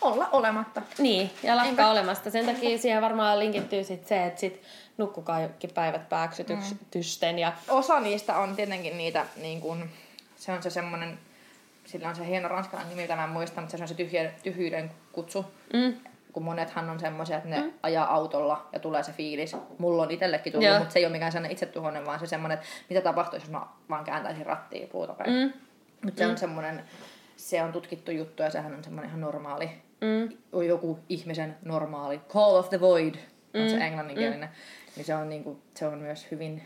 [0.00, 0.82] Olla olematta.
[0.98, 1.90] niin, ja lakkaa Niinpä.
[1.90, 2.30] olemasta.
[2.30, 4.62] Sen takia siihen varmaan linkittyy sit se, että sit
[4.98, 9.88] nukkukaa jokin päivät pääksytysten ja osa niistä on tietenkin niitä, niin kun,
[10.36, 11.18] se on se semmoinen,
[11.84, 14.30] sillä on se hieno ranskalainen nimi, mitä mä en muista, mutta se on se tyhjä,
[14.42, 15.44] tyhjyyden kutsu.
[15.72, 15.94] mm,
[16.32, 17.72] Kun monethan on semmoisia, että ne mm.
[17.82, 19.56] ajaa autolla ja tulee se fiilis.
[19.78, 20.78] Mulla on itsellekin tullut, Joo.
[20.78, 23.66] mutta se ei ole mikään sellainen itsetuhoinen, vaan se semmoinen, että mitä tapahtuisi, jos mä
[23.90, 25.30] vaan kääntäisin rattia puuta päin.
[25.32, 25.52] Mm.
[26.02, 26.82] Mm, Mutta se on semmoinen,
[27.36, 29.70] se on tutkittu juttu ja sehän on semmoinen ihan normaali,
[30.00, 33.14] mm, on joku ihmisen normaali, call of the void,
[33.54, 34.48] on se englanninkielinen,
[34.96, 36.62] niin se on, niinku, se on myös hyvin,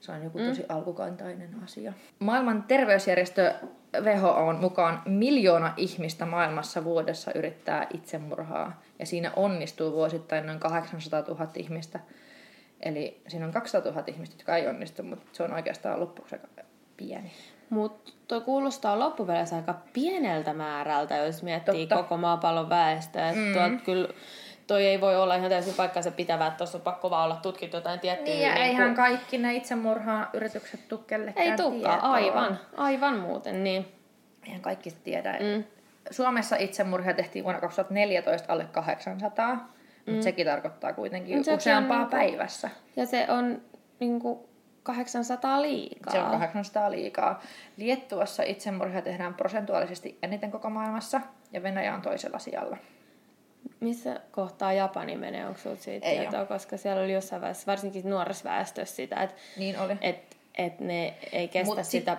[0.00, 1.92] se on joku tosi alkukantainen asia.
[2.18, 3.54] Maailman terveysjärjestö
[4.00, 11.48] WHOn mukaan miljoona ihmistä maailmassa vuodessa yrittää itsemurhaa, ja siinä onnistuu vuosittain noin 800 000
[11.56, 12.00] ihmistä.
[12.80, 16.48] Eli siinä on 200 000 ihmistä, jotka ei onnistu, mutta se on oikeastaan loppuksi aika
[16.96, 17.32] pieni.
[17.70, 22.02] Mutta tuo kuulostaa loppupeleissä aika pieneltä määrältä, jos miettii Totta.
[22.02, 23.32] koko maapallon väestöä.
[23.32, 23.52] Mm.
[23.52, 24.08] Tuot kyllä,
[24.66, 27.76] toi ei voi olla ihan täysin paikkansa pitävä, että tuossa on pakko vaan olla tutkittu
[27.76, 28.24] jotain tiettyä.
[28.24, 32.02] Niin, ja niinku- eihän kaikki ne itsemurhaa-yritykset tuu kellekään Ei tietoon.
[32.02, 33.88] aivan, aivan muuten, niin.
[34.46, 35.32] Eihän kaikki tiedä.
[35.32, 35.64] Mm.
[36.10, 39.60] Suomessa itsemurhia tehtiin vuonna 2014 alle 800, mm.
[40.12, 42.70] mutta sekin tarkoittaa kuitenkin Mut sekin on useampaa niinku- päivässä.
[42.96, 43.62] Ja se on
[44.00, 44.49] niinku
[44.82, 46.12] 800 liikaa.
[46.12, 47.40] Se on 800 liikaa.
[47.76, 51.20] Liettuassa itsemurhia tehdään prosentuaalisesti eniten koko maailmassa,
[51.52, 52.76] ja Venäjä on toisella sijalla.
[53.80, 56.46] missä kohtaa Japani menee, onko sinulla siitä Ei tietoa?
[56.46, 59.96] Koska siellä oli jossain vaiheessa, varsinkin nuoressa väestössä sitä, että Niin oli.
[60.00, 62.16] et, et ne ei kestä Mut Mut sit- sitä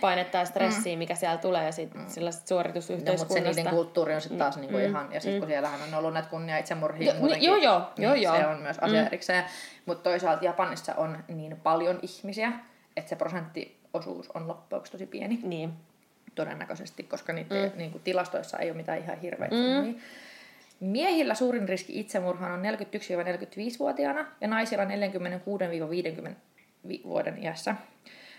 [0.00, 0.98] painetta ja stressiä, mm.
[0.98, 2.04] mikä siellä tulee, ja sit mm.
[2.08, 3.50] sellaista No, mutta se suoritusyhteiskunnasta.
[3.50, 6.58] niiden kulttuuri on sitten taas niinku ihan, ja sitten kun siellähän on ollut näitä kunnia
[6.58, 8.36] itsemurhia Jo- muutenkin, joo, joo, joo, niin joo.
[8.36, 9.44] se on myös asia erikseen.
[9.86, 12.52] Mutta toisaalta Japanissa on niin paljon ihmisiä,
[12.96, 15.72] että se prosenttiosuus on loppujen lopuksi tosi pieni Niin.
[16.34, 17.78] todennäköisesti, koska niiden mm.
[17.78, 19.94] niin kuin tilastoissa ei ole mitään ihan hirveitä mm.
[20.80, 24.88] Miehillä suurin riski itsemurhaan on 41-45-vuotiaana ja naisilla 46-50
[25.90, 26.36] vi-
[27.04, 27.74] vuoden iässä.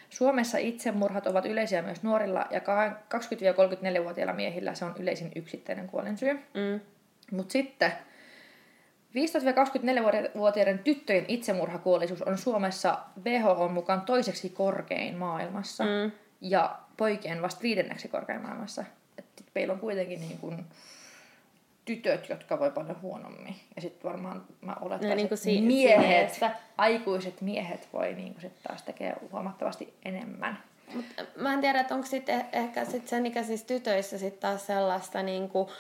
[0.09, 6.33] Suomessa itsemurhat ovat yleisiä myös nuorilla ja ka- 20-34-vuotiailla miehillä se on yleisin yksittäinen kuolinsyy.
[6.33, 6.79] Mm.
[7.31, 7.91] Mutta sitten
[9.15, 16.11] 15-24-vuotiaiden tyttöjen itsemurhakuollisuus on Suomessa WHO mukaan toiseksi korkein maailmassa Mm.
[16.41, 18.85] ja poikien vasta viidenneksi korkein maailmassa.
[19.17, 19.25] Et
[19.55, 20.65] meillä on kuitenkin niin kun
[21.95, 23.55] tytöt, jotka voi paljon huonommin.
[23.75, 28.13] Ja sitten varmaan mä olettaisin, No niin kuin että si- miehet, siinä aikuiset miehet voi
[28.13, 30.57] niin sit taas tekee huomattavasti enemmän.
[30.95, 35.23] Mut mä en tiedä, että onko sitten ehkä sit sen ikäisissä tytöissä sit taas sellaista
[35.23, 35.71] niinku,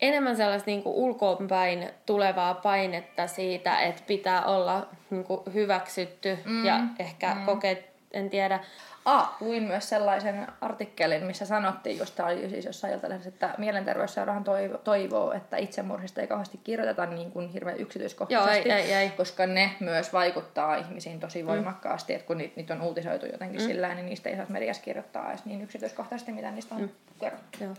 [0.00, 7.34] enemmän sellaista niinku ulkoonpäin tulevaa painetta siitä, että pitää olla niinku hyväksytty mm, ja ehkä
[7.34, 7.44] mm.
[7.46, 8.60] kokee, en tiedä,
[9.04, 14.44] Ah, luin myös sellaisen artikkelin, missä sanottiin, just tämä oli siis jossain iltalehdessä, että mielenterveysseurahan
[14.44, 19.10] toivo, toivoo, että itsemurhista ei kauheasti kirjoiteta niin kuin hirveän yksityiskohtaisesti, Joo, ei, ei, ei.
[19.10, 22.16] koska ne myös vaikuttaa ihmisiin tosi voimakkaasti, mm.
[22.16, 23.66] että kun niitä, niitä on uutisoitu jotenkin mm.
[23.66, 26.88] sillä niin niistä ei saisi mediassa kirjoittaa edes niin yksityiskohtaisesti, mitä niistä on mm.
[27.20, 27.58] kerrottu.
[27.64, 27.74] joo.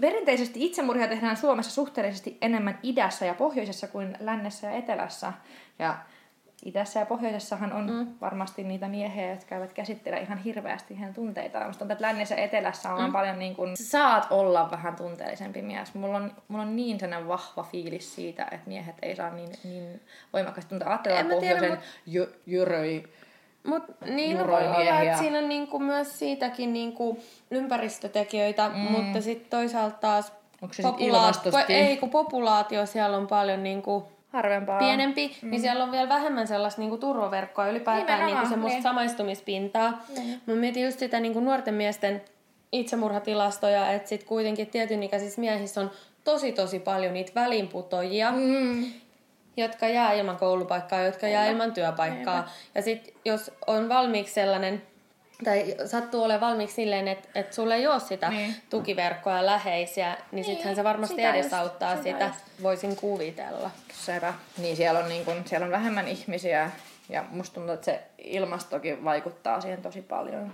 [0.00, 5.32] Perinteisesti itsemurhia tehdään Suomessa suhteellisesti enemmän idässä ja pohjoisessa kuin lännessä ja etelässä.
[5.78, 5.96] Ja
[6.64, 8.06] idässä ja pohjoisessahan on mm.
[8.20, 11.66] varmasti niitä miehiä, jotka eivät käsittele ihan hirveästi heidän tunteitaan.
[11.66, 13.12] Musta tuntuu, että lännessä ja etelässä on mm.
[13.12, 15.94] paljon niin kuin, saat olla vähän tunteellisempi mies.
[15.94, 20.00] Mulla on, mulla on niin sellainen vahva fiilis siitä, että miehet ei saa niin, niin
[20.32, 20.88] voimakkaasti tuntea.
[20.88, 23.04] Ajatellaan pohjoisen mut- jö, jöröi.
[23.66, 27.18] Mut niin no, voi olla, että siinä on niinku myös siitäkin niinku
[27.50, 28.76] ympäristötekijöitä, mm.
[28.78, 30.32] mutta sitten toisaalta taas
[30.62, 31.72] Onko se ilmastosti?
[31.72, 34.78] ei, kun populaatio siellä on paljon niinku Harvempaa.
[34.78, 35.50] pienempi, mm.
[35.50, 38.82] niin siellä on vielä vähemmän sellaista niinku turvaverkkoa ylipäätään niinku semmoista niin.
[38.82, 40.02] samaistumispintaa.
[40.16, 40.40] Niin.
[40.46, 42.22] Mä mietin just sitä niinku nuorten miesten
[42.72, 45.90] itsemurhatilastoja, että sit kuitenkin tietyn ikäisissä miehissä on
[46.24, 48.84] tosi tosi paljon niitä välinputojia, Mm.
[49.56, 52.50] jotka jää ilman koulupaikkaa, jotka jää ilman työpaikkaa.
[52.74, 54.82] Ja sitten jos on valmiiksi sellainen,
[55.44, 58.54] tai sattuu olemaan valmiiksi silleen, että, että sulla ei ole sitä Niin.
[58.70, 62.62] tukiverkkoa ja läheisiä, niin sittenhän se varmasti sitä edesauttaa just, sitä sitä, just.
[62.62, 63.70] voisin kuvitella.
[63.92, 64.34] Sepä.
[64.58, 66.70] Niin siellä on, niin kun, siellä on vähemmän ihmisiä
[67.08, 70.52] ja musta tuntuu, että se ilmastokin vaikuttaa siihen tosi paljon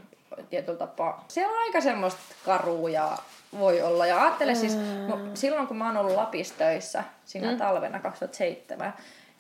[0.51, 1.25] tietyllä tapaa.
[1.29, 3.19] Siellä on aika semmoista karua ja
[3.59, 4.07] voi olla.
[4.07, 4.77] Ja ajattele siis,
[5.09, 7.59] no, silloin kun mä oon ollut Lapissa töissä, siinä mm.
[7.59, 8.95] talvena 2007,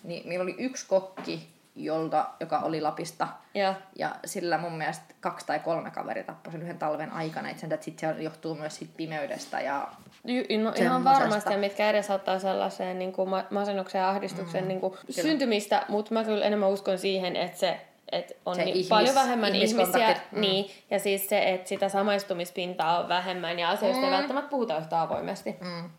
[0.04, 3.28] niin meillä oli yksi kokki, jolta, joka oli Lapista.
[3.54, 7.50] Ja Ja sillä mun mielestä kaksi tai kolme kaveri tappoi sen yhden talven aikana.
[7.50, 9.88] Et sen, että sit se johtuu myös sit pimeydestä ja
[10.24, 14.80] Y- no, ihan varmasti, ja mitkä edesauttaa sellaiseen niin kuin masennuksen ja ahdistuksen mm, niin
[14.80, 17.80] kuin syntymistä, mutta mä kyllä enemmän uskon siihen, että se
[18.12, 20.40] että on Se niin ihmis- paljon vähemmän ihmisiä, mm.
[20.40, 24.12] niin, ja siis se, että sitä samaistumispintaa on vähemmän, ja asioista mm.
[24.12, 25.56] ei välttämättä puhuta yhtä avoimesti.
[25.60, 25.90] Mm.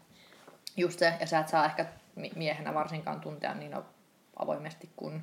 [0.78, 3.76] Just se, ja sä et saa ehkä mi- miehenä varsinkaan tuntea niin
[4.36, 5.22] avoimesti kuin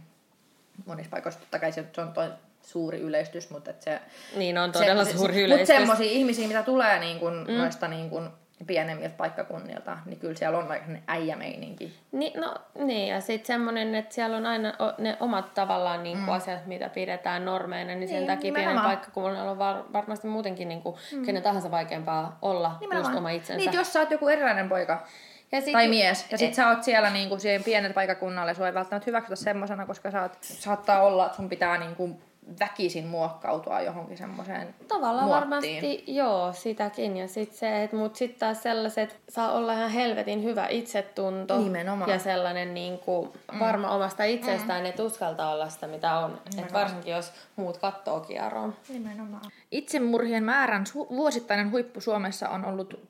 [0.87, 1.41] monissa paikoissa.
[1.41, 2.31] Totta kai se se on toi
[2.63, 4.01] suuri yleistys, mutta et se...
[4.37, 5.69] Niin on todella se, suuri se, yleistys.
[5.69, 7.55] Mutta semmoisia ihmisiä, mitä tulee niin kun, mm.
[7.55, 8.31] noista niin kun
[8.67, 11.95] pienemmiltä paikkakunnilta, niin kyllä siellä on vaikka äijämeininki.
[12.13, 16.27] Niin, no, niin, ja sitten semmoinen, että siellä on aina ne omat tavallaan niin kuin
[16.27, 16.33] mm.
[16.33, 18.97] asiat, mitä pidetään normeina, niin sen Niin, takia pienen nimenomaan.
[18.97, 21.27] paikkakunnalla on var, varmasti muutenkin niin kuin, mm.
[21.27, 23.71] kenen tahansa vaikeampaa olla just oma itsensä.
[23.71, 25.07] Niin, jos sä oot joku erilainen poika
[25.55, 28.75] ja sit, tai mies, ja sit sä oot siellä niinku siihen pienen paikakunnalle, sua ei
[28.75, 32.21] välttämättä hyväksytä semmosena, koska sä oot, saattaa olla, että sun pitää niinku
[32.61, 35.41] väkisin muokkautua johonkin semmoiseen Tavallaan muottiin.
[35.41, 37.17] varmasti, joo, sitäkin.
[37.17, 41.59] Ja sit se, että mut sit taas sellaiset, saa olla ihan helvetin hyvä itsetunto.
[41.59, 42.11] Nimenomaan.
[42.11, 43.31] Ja sellainen niin kuin,
[43.61, 44.87] varma omasta itsestään, mm.
[44.87, 46.41] että uskaltaa olla sitä, mitä on.
[46.59, 48.75] Et varsinkin jos muut kattoo kierroon.
[48.89, 49.45] Nimenomaan.
[49.71, 53.01] Itsemurhien määrän su- vuosittainen huippu Suomessa on ollut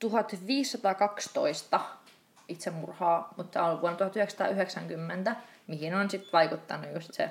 [0.00, 1.80] 1512
[2.48, 5.36] itsemurhaa, mutta tämä on vuonna 1990,
[5.66, 7.30] mihin on sitten vaikuttanut just se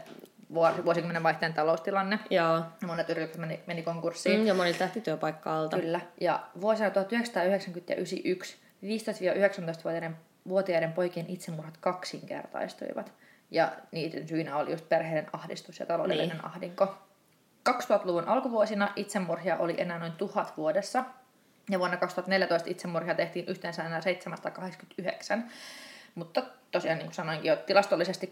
[0.53, 2.19] vuosi- vuosikymmenen vaihteen taloustilanne.
[2.29, 2.55] Joo.
[2.55, 4.39] Ja Monet yritykset meni, meni konkurssiin.
[4.39, 5.77] Mm, ja monilta lähti työpaikka alta.
[5.79, 6.01] Kyllä.
[6.21, 10.17] Ja vuosina 1990 ja 1991 15-19-vuotiaiden
[10.47, 13.13] vuotiaiden poikien itsemurhat kaksinkertaistuivat.
[13.51, 16.45] Ja niiden syynä oli just perheiden ahdistus ja taloudellinen Niin.
[16.45, 16.97] ahdinko.
[17.69, 21.03] 2000-luvun alkuvuosina itsemurhia oli enää noin tuhat vuodessa.
[21.69, 25.49] Ja vuonna 2014 itsemurhia tehtiin yhteensä enää 789.
[26.15, 28.31] Mutta tosiaan, niin kuin sanoinkin jo, tilastollisesti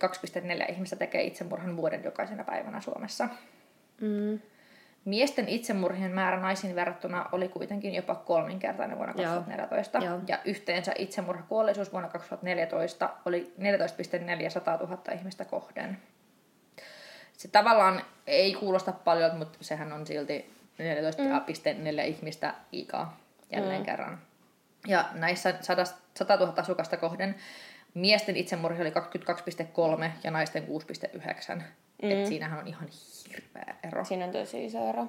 [0.66, 3.30] 2,4 ihmistä tekee itsemurhan vuoden jokaisena päivänä Suomessa.
[4.02, 4.40] Mm.
[5.06, 9.36] Miesten itsemurhien määrä naisiin verrattuna oli kuitenkin jopa kolminkertainen vuonna Joo.
[9.36, 9.98] 2014.
[9.98, 10.20] Joo.
[10.28, 13.54] Ja yhteensä itsemurhakuolleisuus vuonna 2014 oli
[14.46, 15.98] 14,4 100 000 ihmistä kohden.
[17.38, 20.54] Se tavallaan ei kuulosta paljon, mutta sehän on silti
[22.00, 23.18] 14,4 ihmistä liikaa
[23.52, 23.86] jälleen Mm.
[23.86, 24.22] kerran.
[24.88, 25.86] Ja näissä 100,
[26.18, 27.36] 100 000 asukasta kohden
[27.94, 31.64] miesten itsemurhi oli 22,3 ja naisten 6,9.
[32.02, 32.12] Mm.
[32.12, 32.90] Et siinähän on ihan
[33.30, 34.06] hirveä ero.
[34.06, 35.08] Siinä on tosi iso ero.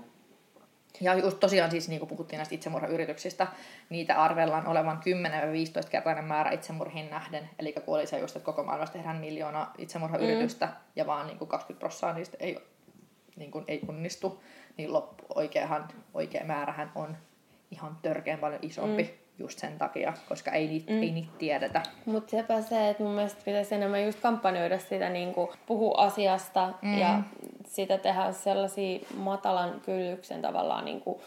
[1.01, 3.47] Ja just tosiaan siis, niin kuin puhuttiin näistä itsemurhayrityksistä,
[3.91, 5.01] niitä arvellaan olevan
[5.85, 7.51] 10-15 kertainen määrä itsemurhiin nähden.
[7.59, 10.73] Eli kuoli se just, että koko maailmassa tehdään miljoona itsemurhayritystä mm.
[10.97, 12.59] ja vaan niin kuin 20 prosenttia niistä ei,
[13.37, 14.43] niin kuin ei onnistu.
[14.77, 17.17] Niin loppu, oikeahan, oikea määrähän on
[17.71, 19.11] ihan törkeän paljon isompi mm.
[19.39, 21.03] just sen takia, koska ei niitä, mm.
[21.03, 21.83] ei niitä tiedetä.
[22.05, 26.73] Mutta sepä se, että mun mielestä pitäisi enemmän just kampanjoida sitä, niin kuin puhua asiasta
[26.83, 26.99] mm.
[26.99, 27.21] ja
[27.67, 31.21] sitä tehdä sellaisia matalan kynnyksen tavallaan niin kuin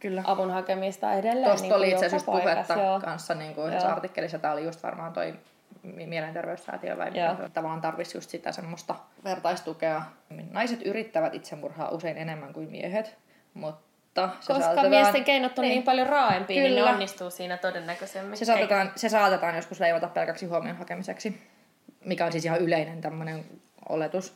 [0.00, 0.22] Kyllä.
[0.26, 1.44] avun hakemista edelleen.
[1.44, 3.00] Tuosta niin oli itse asiassa puhetta joo.
[3.00, 4.38] kanssa niin kuin yhdessä artikkelissa.
[4.38, 5.34] Tämä oli just varmaan toi
[5.82, 7.34] mi- mielenterveyssäätiö vai Joo.
[7.34, 10.02] mikä tavallaan tarvitsisi just sitä semmoista vertaistukea.
[10.50, 13.18] Naiset yrittävät itsemurhaa usein enemmän kuin miehet,
[13.54, 16.90] mutta se Koska saatetaan, miesten keinot on niin, paljon raaempia, niin ne Kyllä.
[16.90, 18.36] onnistuu siinä todennäköisemmin.
[18.38, 21.42] se saatetaan, se saatetaan joskus leivota pelkäksi huomion hakemiseksi,
[22.04, 23.44] mikä on siis ihan yleinen tämmöinen
[23.88, 24.34] oletus.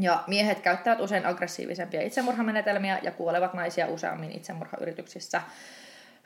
[0.00, 5.42] Ja miehet käyttävät usein aggressiivisempia itsemurhamenetelmiä ja kuolevat naisia useammin itsemurhayrityksissä.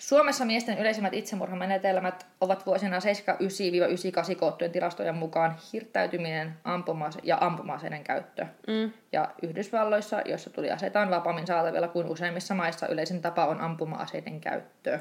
[0.01, 8.47] Suomessa miesten yleisimmät itsemurhamenetelmät ovat vuosina 79-98 koottujen tilastojen mukaan hirttäytyminen ampuma ja ampuma-aseiden käyttö.
[8.67, 8.93] Mm.
[9.13, 14.99] Ja Yhdysvalloissa, jossa tuli asetaan vapaammin saatavilla kuin useimmissa maissa, yleisin tapa on ampuma-aseiden käyttö.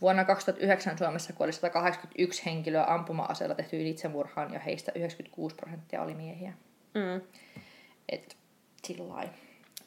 [0.00, 6.52] Vuonna 2009 Suomessa kuoli 181 henkilöä ampuma-aseella tehtyyn itsemurhaan ja heistä 96 prosenttia oli miehiä.
[6.94, 7.20] Mm.
[8.08, 8.36] Et
[8.84, 9.45] sillä lailla.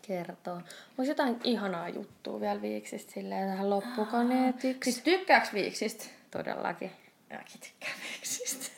[0.10, 0.53] Kertoo.
[0.55, 4.91] Onko jotain ihanaa juttua vielä viiksistä silleen tähän loppukaneetiksi?
[4.91, 6.05] Siis tykkääks viiksistä?
[6.32, 6.91] Todellakin.
[7.34, 8.72] Mäkin tykkään viiksistä.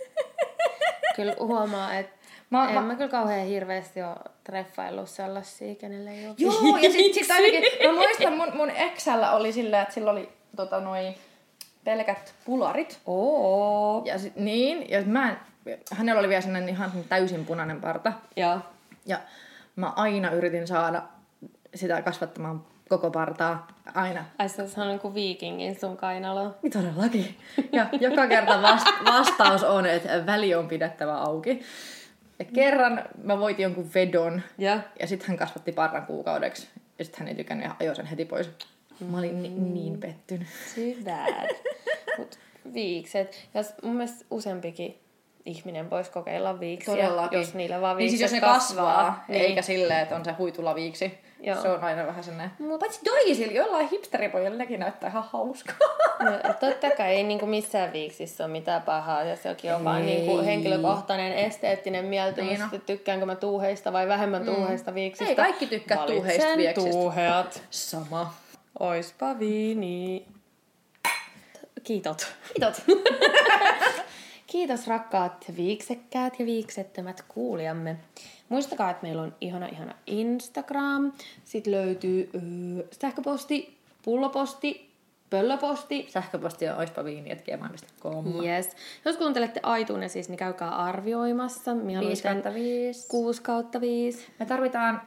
[1.16, 2.16] Kyllä huomaa, että
[2.50, 6.92] Mä- en mä- mä, kyllä kauhean hirveästi ole treffaillut sellaisia, kenelle ei ole Joo, ja
[6.92, 11.16] sit, sit ainakin, mä muistan mun, mun exällä oli silleen, että sillä oli tota, noi
[11.84, 13.00] pelkät pularit.
[13.06, 14.02] Oo.
[14.06, 15.38] Ja sit, niin, ja mä en,
[15.92, 18.14] hänellä oli vielä sellainen ihan täysin punainen parta.
[18.36, 18.60] Joo.
[19.06, 19.20] Ja
[19.76, 21.04] mä aina yritin saada
[21.76, 23.68] sitä kasvattamaan koko partaa.
[23.96, 24.26] Aina.
[24.40, 26.56] Ai se on niin kuin viikingin sun kainalo.
[26.64, 27.38] Niin Todellakin.
[27.72, 31.62] Ja joka kerta vast, vastaus on, että väli on pidettävä auki.
[32.40, 34.80] Ja kerran mä voitin jonkun vedon, Ja.
[35.00, 36.68] ja sitten hän kasvatti parran kuukaudeksi.
[37.00, 38.50] Ja sitten hän ei tykännyt ja ajoi sen heti pois.
[39.10, 40.48] Mä olin ni- niin pettynyt.
[40.76, 41.50] Too bad.
[42.18, 42.40] Mut
[42.74, 43.48] viikset.
[43.54, 44.98] Ja mun mielestä useampikin
[45.46, 47.40] ihminen voisi kokeilla viiksiä, Todellakin.
[47.40, 49.42] jos niillä vaan niin siis viikset jos ne kasvaa, niin.
[49.42, 51.18] eikä silleen, että on se huitulla viiksi.
[51.44, 51.62] Joo.
[51.62, 52.52] Se on aina vähän sellainen.
[52.60, 52.80] Mut...
[52.80, 55.76] Paitsi toisilla, jollain hipsteripojilla nekin näyttää ihan hauskaa.
[56.20, 60.06] No, totta kai ei niinku missään viiksissä ole mitään pahaa, jos jokin on vaan Ei.
[60.06, 65.30] niinku henkilökohtainen esteettinen mieltymys, Niin että tykkäänkö mä tuuheista vai vähemmän tuuheista viiksistä.
[65.30, 66.90] Ei kaikki tykkää Valitsen tuuheista vieksistä.
[66.92, 67.62] tuuheat.
[67.70, 68.34] Sama.
[68.80, 70.26] Oispa viini.
[71.84, 72.34] Kiitot.
[72.54, 72.82] Kiitos.
[74.48, 77.96] Kiitos rakkaat viiksekkäät ja viiksettömät kuulijamme.
[78.52, 81.12] Muistakaa, että meillä on ihana ihana Instagram.
[81.44, 84.92] Sitten löytyy öö, sähköposti, pulloposti,
[85.30, 86.06] pöllöposti.
[86.10, 88.26] Sähköposti on oispaviini.gmail.com.
[88.46, 88.76] Yes.
[89.06, 91.74] Jos kuuntelette iTunesissa, niin käykää arvioimassa.
[91.74, 93.08] 5 Mieluiten kautta 5.
[93.08, 94.28] 6 kautta 5.
[94.40, 95.02] Me tarvitaan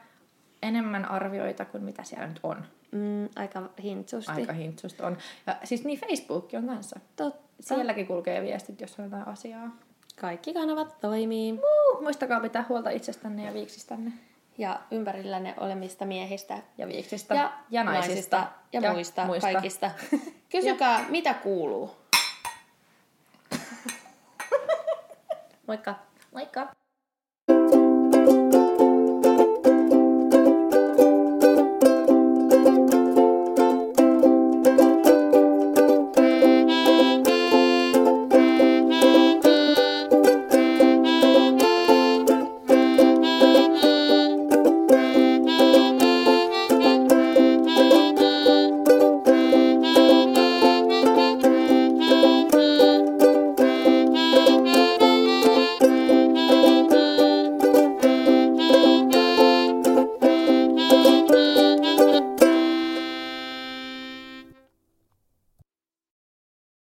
[0.62, 2.64] enemmän arvioita kuin mitä siellä nyt on.
[2.90, 4.32] Mm, aika hintsusti.
[4.32, 5.16] Aika hintsusta on.
[5.46, 7.00] Ja siis niin Facebook on kanssa.
[7.16, 7.44] Totta.
[7.60, 9.76] Sielläkin kulkee viestit, jos on jotain asiaa.
[10.20, 11.52] Kaikki kanavat toimii.
[11.52, 14.12] Uh, muistakaa pitää huolta itsestänne ja viiksistänne.
[14.58, 17.34] Ja ympärillänne olemista miehistä Ja viiksistä.
[17.34, 18.46] ja, ja naisista.
[18.72, 19.90] ja, ja muista, muista, kaikista.
[20.52, 21.90] Kysykää, mitä kuuluu.
[25.68, 25.94] Moikka.
[26.32, 26.83] Moikka!